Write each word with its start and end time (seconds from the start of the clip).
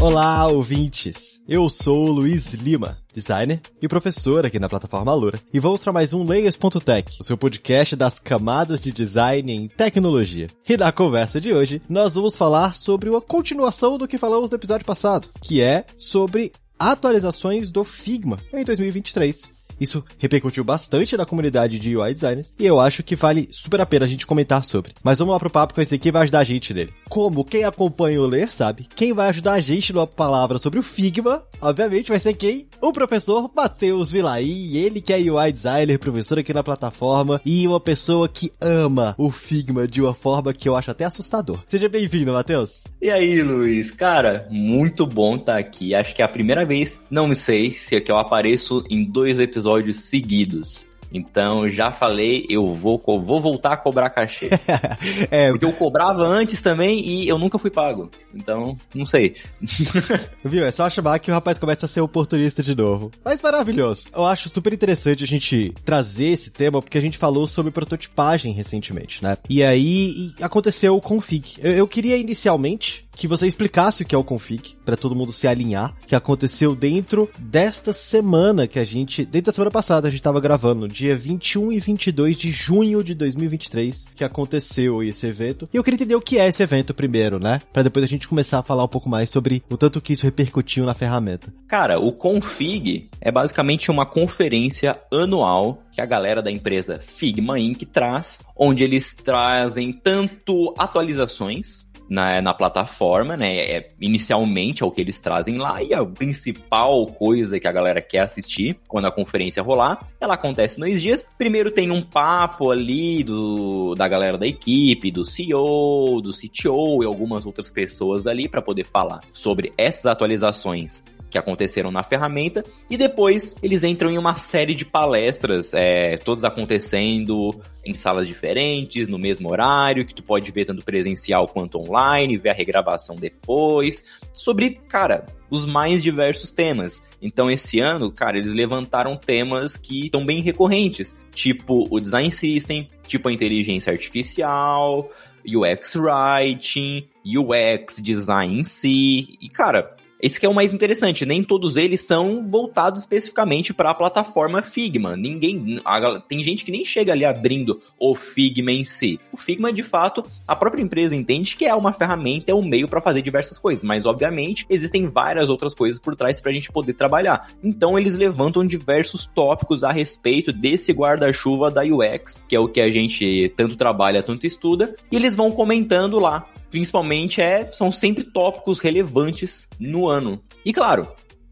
Olá, 0.00 0.46
ouvintes! 0.46 1.40
Eu 1.48 1.68
sou 1.68 2.06
o 2.06 2.12
Luiz 2.12 2.54
Lima, 2.54 2.98
designer 3.12 3.60
e 3.82 3.88
professor 3.88 4.46
aqui 4.46 4.56
na 4.56 4.68
plataforma 4.68 5.12
Lura, 5.12 5.40
e 5.52 5.58
vamos 5.58 5.82
para 5.82 5.92
mais 5.92 6.14
um 6.14 6.22
Layers.tech, 6.22 7.16
o 7.18 7.24
seu 7.24 7.36
podcast 7.36 7.96
das 7.96 8.20
camadas 8.20 8.80
de 8.80 8.92
design 8.92 9.52
em 9.52 9.66
tecnologia. 9.66 10.46
E 10.68 10.76
na 10.76 10.92
conversa 10.92 11.40
de 11.40 11.52
hoje, 11.52 11.82
nós 11.88 12.14
vamos 12.14 12.36
falar 12.36 12.74
sobre 12.74 13.10
uma 13.10 13.20
continuação 13.20 13.98
do 13.98 14.06
que 14.06 14.18
falamos 14.18 14.52
no 14.52 14.56
episódio 14.56 14.86
passado, 14.86 15.30
que 15.42 15.60
é 15.60 15.84
sobre 15.96 16.52
atualizações 16.78 17.68
do 17.68 17.82
Figma 17.82 18.38
em 18.52 18.64
2023. 18.64 19.57
Isso 19.80 20.04
repercutiu 20.18 20.64
bastante 20.64 21.16
na 21.16 21.24
comunidade 21.24 21.78
de 21.78 21.96
UI 21.96 22.14
designers 22.14 22.52
e 22.58 22.66
eu 22.66 22.80
acho 22.80 23.02
que 23.02 23.16
vale 23.16 23.48
super 23.50 23.80
a 23.80 23.86
pena 23.86 24.04
a 24.04 24.08
gente 24.08 24.26
comentar 24.26 24.64
sobre. 24.64 24.92
Mas 25.02 25.18
vamos 25.18 25.32
lá 25.32 25.38
pro 25.38 25.50
papo 25.50 25.80
esse 25.80 25.94
aqui 25.94 26.10
vai 26.10 26.22
ajudar 26.22 26.40
a 26.40 26.44
gente 26.44 26.74
nele. 26.74 26.92
Como 27.08 27.44
quem 27.44 27.64
acompanha 27.64 28.20
o 28.20 28.26
Ler 28.26 28.52
sabe, 28.52 28.86
quem 28.94 29.12
vai 29.12 29.28
ajudar 29.28 29.52
a 29.52 29.60
gente 29.60 29.92
numa 29.92 30.06
palavra 30.06 30.58
sobre 30.58 30.78
o 30.78 30.82
Figma, 30.82 31.42
obviamente 31.60 32.08
vai 32.08 32.18
ser 32.18 32.34
quem? 32.34 32.66
O 32.80 32.92
professor 32.92 33.50
Matheus 33.54 34.10
Vilaí, 34.10 34.76
ele 34.76 35.00
que 35.00 35.12
é 35.12 35.18
UI 35.18 35.52
designer, 35.52 35.98
professor 35.98 36.38
aqui 36.38 36.52
na 36.52 36.64
plataforma 36.64 37.40
e 37.44 37.66
uma 37.66 37.80
pessoa 37.80 38.28
que 38.28 38.52
ama 38.60 39.14
o 39.16 39.30
Figma 39.30 39.86
de 39.86 40.02
uma 40.02 40.14
forma 40.14 40.52
que 40.52 40.68
eu 40.68 40.76
acho 40.76 40.90
até 40.90 41.04
assustador. 41.04 41.60
Seja 41.68 41.88
bem-vindo, 41.88 42.32
Matheus. 42.32 42.84
E 43.00 43.10
aí, 43.10 43.42
Luiz? 43.42 43.90
Cara, 43.90 44.46
muito 44.50 45.06
bom 45.06 45.36
estar 45.36 45.52
tá 45.52 45.58
aqui. 45.58 45.94
Acho 45.94 46.14
que 46.14 46.22
é 46.22 46.24
a 46.24 46.28
primeira 46.28 46.64
vez, 46.64 46.98
não 47.10 47.32
sei 47.34 47.72
se 47.72 47.94
é 47.94 48.00
que 48.00 48.10
eu 48.10 48.18
apareço 48.18 48.84
em 48.90 49.04
dois 49.04 49.38
episódios 49.38 49.67
seguidos. 49.94 50.88
Então, 51.12 51.68
já 51.68 51.90
falei, 51.90 52.46
eu 52.48 52.72
vou, 52.72 53.02
vou 53.06 53.40
voltar 53.40 53.72
a 53.72 53.76
cobrar 53.76 54.10
cachê. 54.10 54.50
é. 55.30 55.50
Porque 55.50 55.64
eu 55.64 55.72
cobrava 55.72 56.22
antes 56.22 56.60
também 56.60 57.00
e 57.00 57.28
eu 57.28 57.38
nunca 57.38 57.58
fui 57.58 57.70
pago. 57.70 58.10
Então, 58.34 58.76
não 58.94 59.06
sei. 59.06 59.34
Viu? 60.44 60.64
É 60.64 60.70
só 60.70 60.88
chamar 60.90 61.18
que 61.18 61.30
o 61.30 61.34
rapaz 61.34 61.58
começa 61.58 61.86
a 61.86 61.88
ser 61.88 62.00
oportunista 62.00 62.62
de 62.62 62.74
novo. 62.74 63.10
Mas 63.24 63.40
maravilhoso. 63.40 64.06
Eu 64.14 64.24
acho 64.24 64.48
super 64.48 64.72
interessante 64.72 65.24
a 65.24 65.26
gente 65.26 65.72
trazer 65.84 66.28
esse 66.28 66.50
tema 66.50 66.82
porque 66.82 66.98
a 66.98 67.02
gente 67.02 67.18
falou 67.18 67.46
sobre 67.46 67.72
prototipagem 67.72 68.52
recentemente, 68.52 69.22
né? 69.22 69.36
E 69.48 69.62
aí 69.62 70.32
aconteceu 70.40 70.94
o 70.94 71.00
config. 71.00 71.56
Eu, 71.58 71.72
eu 71.72 71.88
queria 71.88 72.16
inicialmente 72.16 73.07
que 73.18 73.26
você 73.26 73.48
explicasse 73.48 74.04
o 74.04 74.06
que 74.06 74.14
é 74.14 74.18
o 74.18 74.22
config, 74.22 74.76
para 74.84 74.96
todo 74.96 75.14
mundo 75.14 75.32
se 75.32 75.48
alinhar, 75.48 75.92
que 76.06 76.14
aconteceu 76.14 76.72
dentro 76.72 77.28
desta 77.36 77.92
semana 77.92 78.68
que 78.68 78.78
a 78.78 78.84
gente, 78.84 79.24
dentro 79.24 79.50
da 79.50 79.54
semana 79.56 79.72
passada 79.72 80.06
a 80.06 80.10
gente 80.10 80.22
tava 80.22 80.40
gravando, 80.40 80.86
dia 80.86 81.16
21 81.16 81.72
e 81.72 81.80
22 81.80 82.36
de 82.36 82.52
junho 82.52 83.02
de 83.02 83.14
2023, 83.16 84.06
que 84.14 84.22
aconteceu 84.22 85.02
esse 85.02 85.26
evento. 85.26 85.68
E 85.74 85.76
eu 85.76 85.82
queria 85.82 85.96
entender 85.96 86.14
o 86.14 86.20
que 86.20 86.38
é 86.38 86.46
esse 86.46 86.62
evento 86.62 86.94
primeiro, 86.94 87.40
né? 87.40 87.60
Para 87.72 87.82
depois 87.82 88.04
a 88.04 88.08
gente 88.08 88.28
começar 88.28 88.60
a 88.60 88.62
falar 88.62 88.84
um 88.84 88.88
pouco 88.88 89.08
mais 89.08 89.28
sobre 89.30 89.64
o 89.68 89.76
tanto 89.76 90.00
que 90.00 90.12
isso 90.12 90.24
repercutiu 90.24 90.86
na 90.86 90.94
ferramenta. 90.94 91.52
Cara, 91.66 91.98
o 91.98 92.12
config 92.12 93.10
é 93.20 93.32
basicamente 93.32 93.90
uma 93.90 94.06
conferência 94.06 94.96
anual 95.12 95.82
que 95.92 96.00
a 96.00 96.06
galera 96.06 96.40
da 96.40 96.52
empresa 96.52 97.00
Figma 97.00 97.58
Inc. 97.58 97.84
traz, 97.84 98.40
onde 98.56 98.84
eles 98.84 99.12
trazem 99.12 99.92
tanto 99.92 100.72
atualizações 100.78 101.87
na, 102.08 102.40
na 102.40 102.54
plataforma, 102.54 103.36
né? 103.36 103.56
É, 103.58 103.90
inicialmente 104.00 104.82
é 104.82 104.86
o 104.86 104.90
que 104.90 105.00
eles 105.00 105.20
trazem 105.20 105.58
lá 105.58 105.82
e 105.82 105.92
a 105.92 106.04
principal 106.04 107.06
coisa 107.06 107.60
que 107.60 107.68
a 107.68 107.72
galera 107.72 108.00
quer 108.00 108.20
assistir 108.20 108.78
quando 108.86 109.06
a 109.06 109.12
conferência 109.12 109.62
rolar, 109.62 110.08
ela 110.20 110.34
acontece 110.34 110.80
nos 110.80 111.00
dias. 111.00 111.28
Primeiro 111.36 111.70
tem 111.70 111.90
um 111.90 112.02
papo 112.02 112.70
ali 112.70 113.22
do, 113.22 113.94
da 113.94 114.08
galera 114.08 114.38
da 114.38 114.46
equipe, 114.46 115.10
do 115.10 115.24
CEO, 115.24 116.20
do 116.22 116.30
CTO 116.30 117.02
e 117.02 117.06
algumas 117.06 117.44
outras 117.44 117.70
pessoas 117.70 118.26
ali 118.26 118.48
para 118.48 118.62
poder 118.62 118.84
falar 118.84 119.20
sobre 119.32 119.72
essas 119.76 120.06
atualizações 120.06 121.02
que 121.30 121.38
aconteceram 121.38 121.90
na 121.90 122.02
ferramenta, 122.02 122.62
e 122.88 122.96
depois 122.96 123.54
eles 123.62 123.84
entram 123.84 124.10
em 124.10 124.18
uma 124.18 124.34
série 124.34 124.74
de 124.74 124.84
palestras, 124.84 125.72
é, 125.74 126.16
todas 126.18 126.44
acontecendo 126.44 127.50
em 127.84 127.94
salas 127.94 128.26
diferentes, 128.26 129.08
no 129.08 129.18
mesmo 129.18 129.50
horário, 129.50 130.04
que 130.04 130.14
tu 130.14 130.22
pode 130.22 130.50
ver 130.50 130.64
tanto 130.64 130.84
presencial 130.84 131.46
quanto 131.46 131.78
online, 131.78 132.36
ver 132.36 132.50
a 132.50 132.54
regravação 132.54 133.16
depois, 133.16 134.04
sobre, 134.32 134.78
cara, 134.88 135.24
os 135.50 135.64
mais 135.66 136.02
diversos 136.02 136.50
temas. 136.50 137.06
Então, 137.20 137.50
esse 137.50 137.80
ano, 137.80 138.12
cara, 138.12 138.36
eles 138.36 138.52
levantaram 138.52 139.16
temas 139.16 139.76
que 139.76 140.06
estão 140.06 140.24
bem 140.24 140.40
recorrentes, 140.40 141.16
tipo 141.34 141.86
o 141.90 141.98
design 141.98 142.30
system, 142.30 142.88
tipo 143.06 143.28
a 143.28 143.32
inteligência 143.32 143.90
artificial, 143.90 145.10
UX 145.46 145.96
writing, 145.96 147.08
UX 147.24 148.00
design 148.02 148.60
em 148.60 148.64
si, 148.64 149.38
e 149.40 149.48
cara, 149.48 149.96
esse 150.20 150.38
que 150.38 150.46
é 150.46 150.48
o 150.48 150.54
mais 150.54 150.74
interessante, 150.74 151.24
nem 151.24 151.42
todos 151.42 151.76
eles 151.76 152.00
são 152.00 152.48
voltados 152.48 153.00
especificamente 153.00 153.72
para 153.72 153.90
a 153.90 153.94
plataforma 153.94 154.62
Figma. 154.62 155.16
Ninguém, 155.16 155.80
a, 155.84 156.20
tem 156.20 156.42
gente 156.42 156.64
que 156.64 156.72
nem 156.72 156.84
chega 156.84 157.12
ali 157.12 157.24
abrindo 157.24 157.80
o 157.98 158.14
Figma 158.14 158.72
em 158.72 158.84
si. 158.84 159.20
O 159.32 159.36
Figma, 159.36 159.72
de 159.72 159.82
fato, 159.82 160.22
a 160.46 160.56
própria 160.56 160.82
empresa 160.82 161.14
entende 161.14 161.56
que 161.56 161.64
é 161.64 161.74
uma 161.74 161.92
ferramenta, 161.92 162.50
é 162.50 162.54
um 162.54 162.64
meio 162.64 162.88
para 162.88 163.00
fazer 163.00 163.22
diversas 163.22 163.58
coisas, 163.58 163.84
mas 163.84 164.06
obviamente 164.06 164.66
existem 164.68 165.08
várias 165.08 165.48
outras 165.48 165.74
coisas 165.74 166.00
por 166.00 166.16
trás 166.16 166.40
para 166.40 166.50
a 166.50 166.54
gente 166.54 166.72
poder 166.72 166.94
trabalhar. 166.94 167.50
Então 167.62 167.98
eles 167.98 168.16
levantam 168.16 168.66
diversos 168.66 169.26
tópicos 169.34 169.84
a 169.84 169.92
respeito 169.92 170.52
desse 170.52 170.92
guarda-chuva 170.92 171.70
da 171.70 171.82
UX, 171.82 172.42
que 172.48 172.56
é 172.56 172.60
o 172.60 172.68
que 172.68 172.80
a 172.80 172.90
gente 172.90 173.52
tanto 173.56 173.76
trabalha, 173.76 174.22
tanto 174.22 174.46
estuda, 174.46 174.94
e 175.10 175.16
eles 175.16 175.36
vão 175.36 175.50
comentando 175.50 176.18
lá 176.18 176.48
principalmente 176.70 177.40
é, 177.40 177.66
são 177.72 177.90
sempre 177.90 178.24
tópicos 178.24 178.78
relevantes 178.78 179.68
no 179.78 180.08
ano. 180.08 180.42
E 180.64 180.72
claro, 180.72 181.08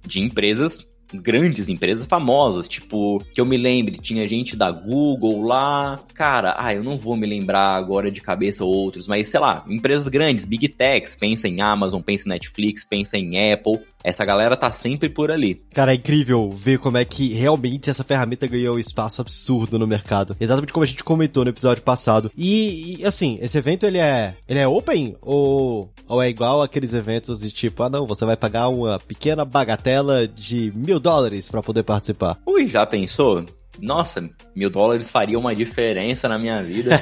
de 0.07 0.21
empresas 0.21 0.87
grandes 1.13 1.69
empresas 1.69 2.05
famosas, 2.05 2.69
tipo, 2.69 3.23
que 3.33 3.41
eu 3.41 3.47
me 3.47 3.57
lembre, 3.57 3.99
tinha 3.99 4.27
gente 4.27 4.57
da 4.57 4.71
Google 4.71 5.43
lá, 5.43 6.01
cara, 6.15 6.57
ah, 6.59 6.75
eu 6.75 6.83
não 6.83 6.97
vou 6.97 7.17
me 7.17 7.27
lembrar 7.27 7.77
agora 7.77 8.11
de 8.11 8.21
cabeça 8.21 8.65
outros, 8.65 9.07
mas 9.07 9.29
sei 9.29 9.41
lá, 9.41 9.65
empresas 9.69 10.09
grandes, 10.09 10.45
Big 10.45 10.69
Techs, 10.69 11.15
pensa 11.15 11.49
em 11.49 11.61
Amazon, 11.61 12.03
pensa 12.03 12.29
em 12.29 12.33
Netflix, 12.33 12.85
pensa 12.85 13.17
em 13.17 13.53
Apple, 13.53 13.81
essa 14.07 14.25
galera 14.25 14.57
tá 14.57 14.71
sempre 14.71 15.09
por 15.09 15.33
ali. 15.33 15.61
Cara, 15.75 15.93
é 15.93 15.97
incrível 15.97 16.49
ver 16.49 16.79
como 16.79 16.97
é 16.97 17.05
que 17.05 17.35
realmente 17.35 17.91
essa 17.91 18.05
ferramenta 18.05 18.47
ganhou 18.47 18.77
um 18.77 18.79
espaço 18.79 19.21
absurdo 19.21 19.81
no 19.81 19.87
mercado. 19.87 20.37
Exatamente 20.39 20.73
como 20.73 20.85
a 20.85 20.87
gente 20.87 21.03
comentou 21.03 21.45
no 21.45 21.51
episódio 21.51 21.83
passado. 21.83 22.31
E, 22.37 23.01
e 23.01 23.05
assim, 23.05 23.37
esse 23.43 23.59
evento 23.59 23.85
ele 23.85 23.99
é, 23.99 24.37
ele 24.49 24.61
é 24.61 24.69
open 24.69 25.17
ou, 25.21 25.91
ou 26.07 26.23
é 26.23 26.29
igual 26.29 26.63
aqueles 26.63 26.95
eventos 26.95 27.41
de 27.41 27.51
tipo, 27.51 27.83
ah 27.83 27.91
não, 27.91 28.07
você 28.07 28.25
vai 28.25 28.37
pagar 28.37 28.69
uma 28.69 29.01
pequena 29.01 29.45
bagatela 29.45 30.29
de 30.29 30.73
mil 30.77 31.01
dólares 31.01 31.51
para 31.51 31.61
poder 31.61 31.83
participar? 31.83 32.39
Ui, 32.47 32.69
já 32.69 32.87
pensou? 32.87 33.45
Nossa, 33.81 34.29
mil 34.55 34.71
dólares 34.71 35.11
faria 35.11 35.39
uma 35.39 35.55
diferença 35.55 36.29
na 36.29 36.39
minha 36.39 36.63
vida. 36.63 37.01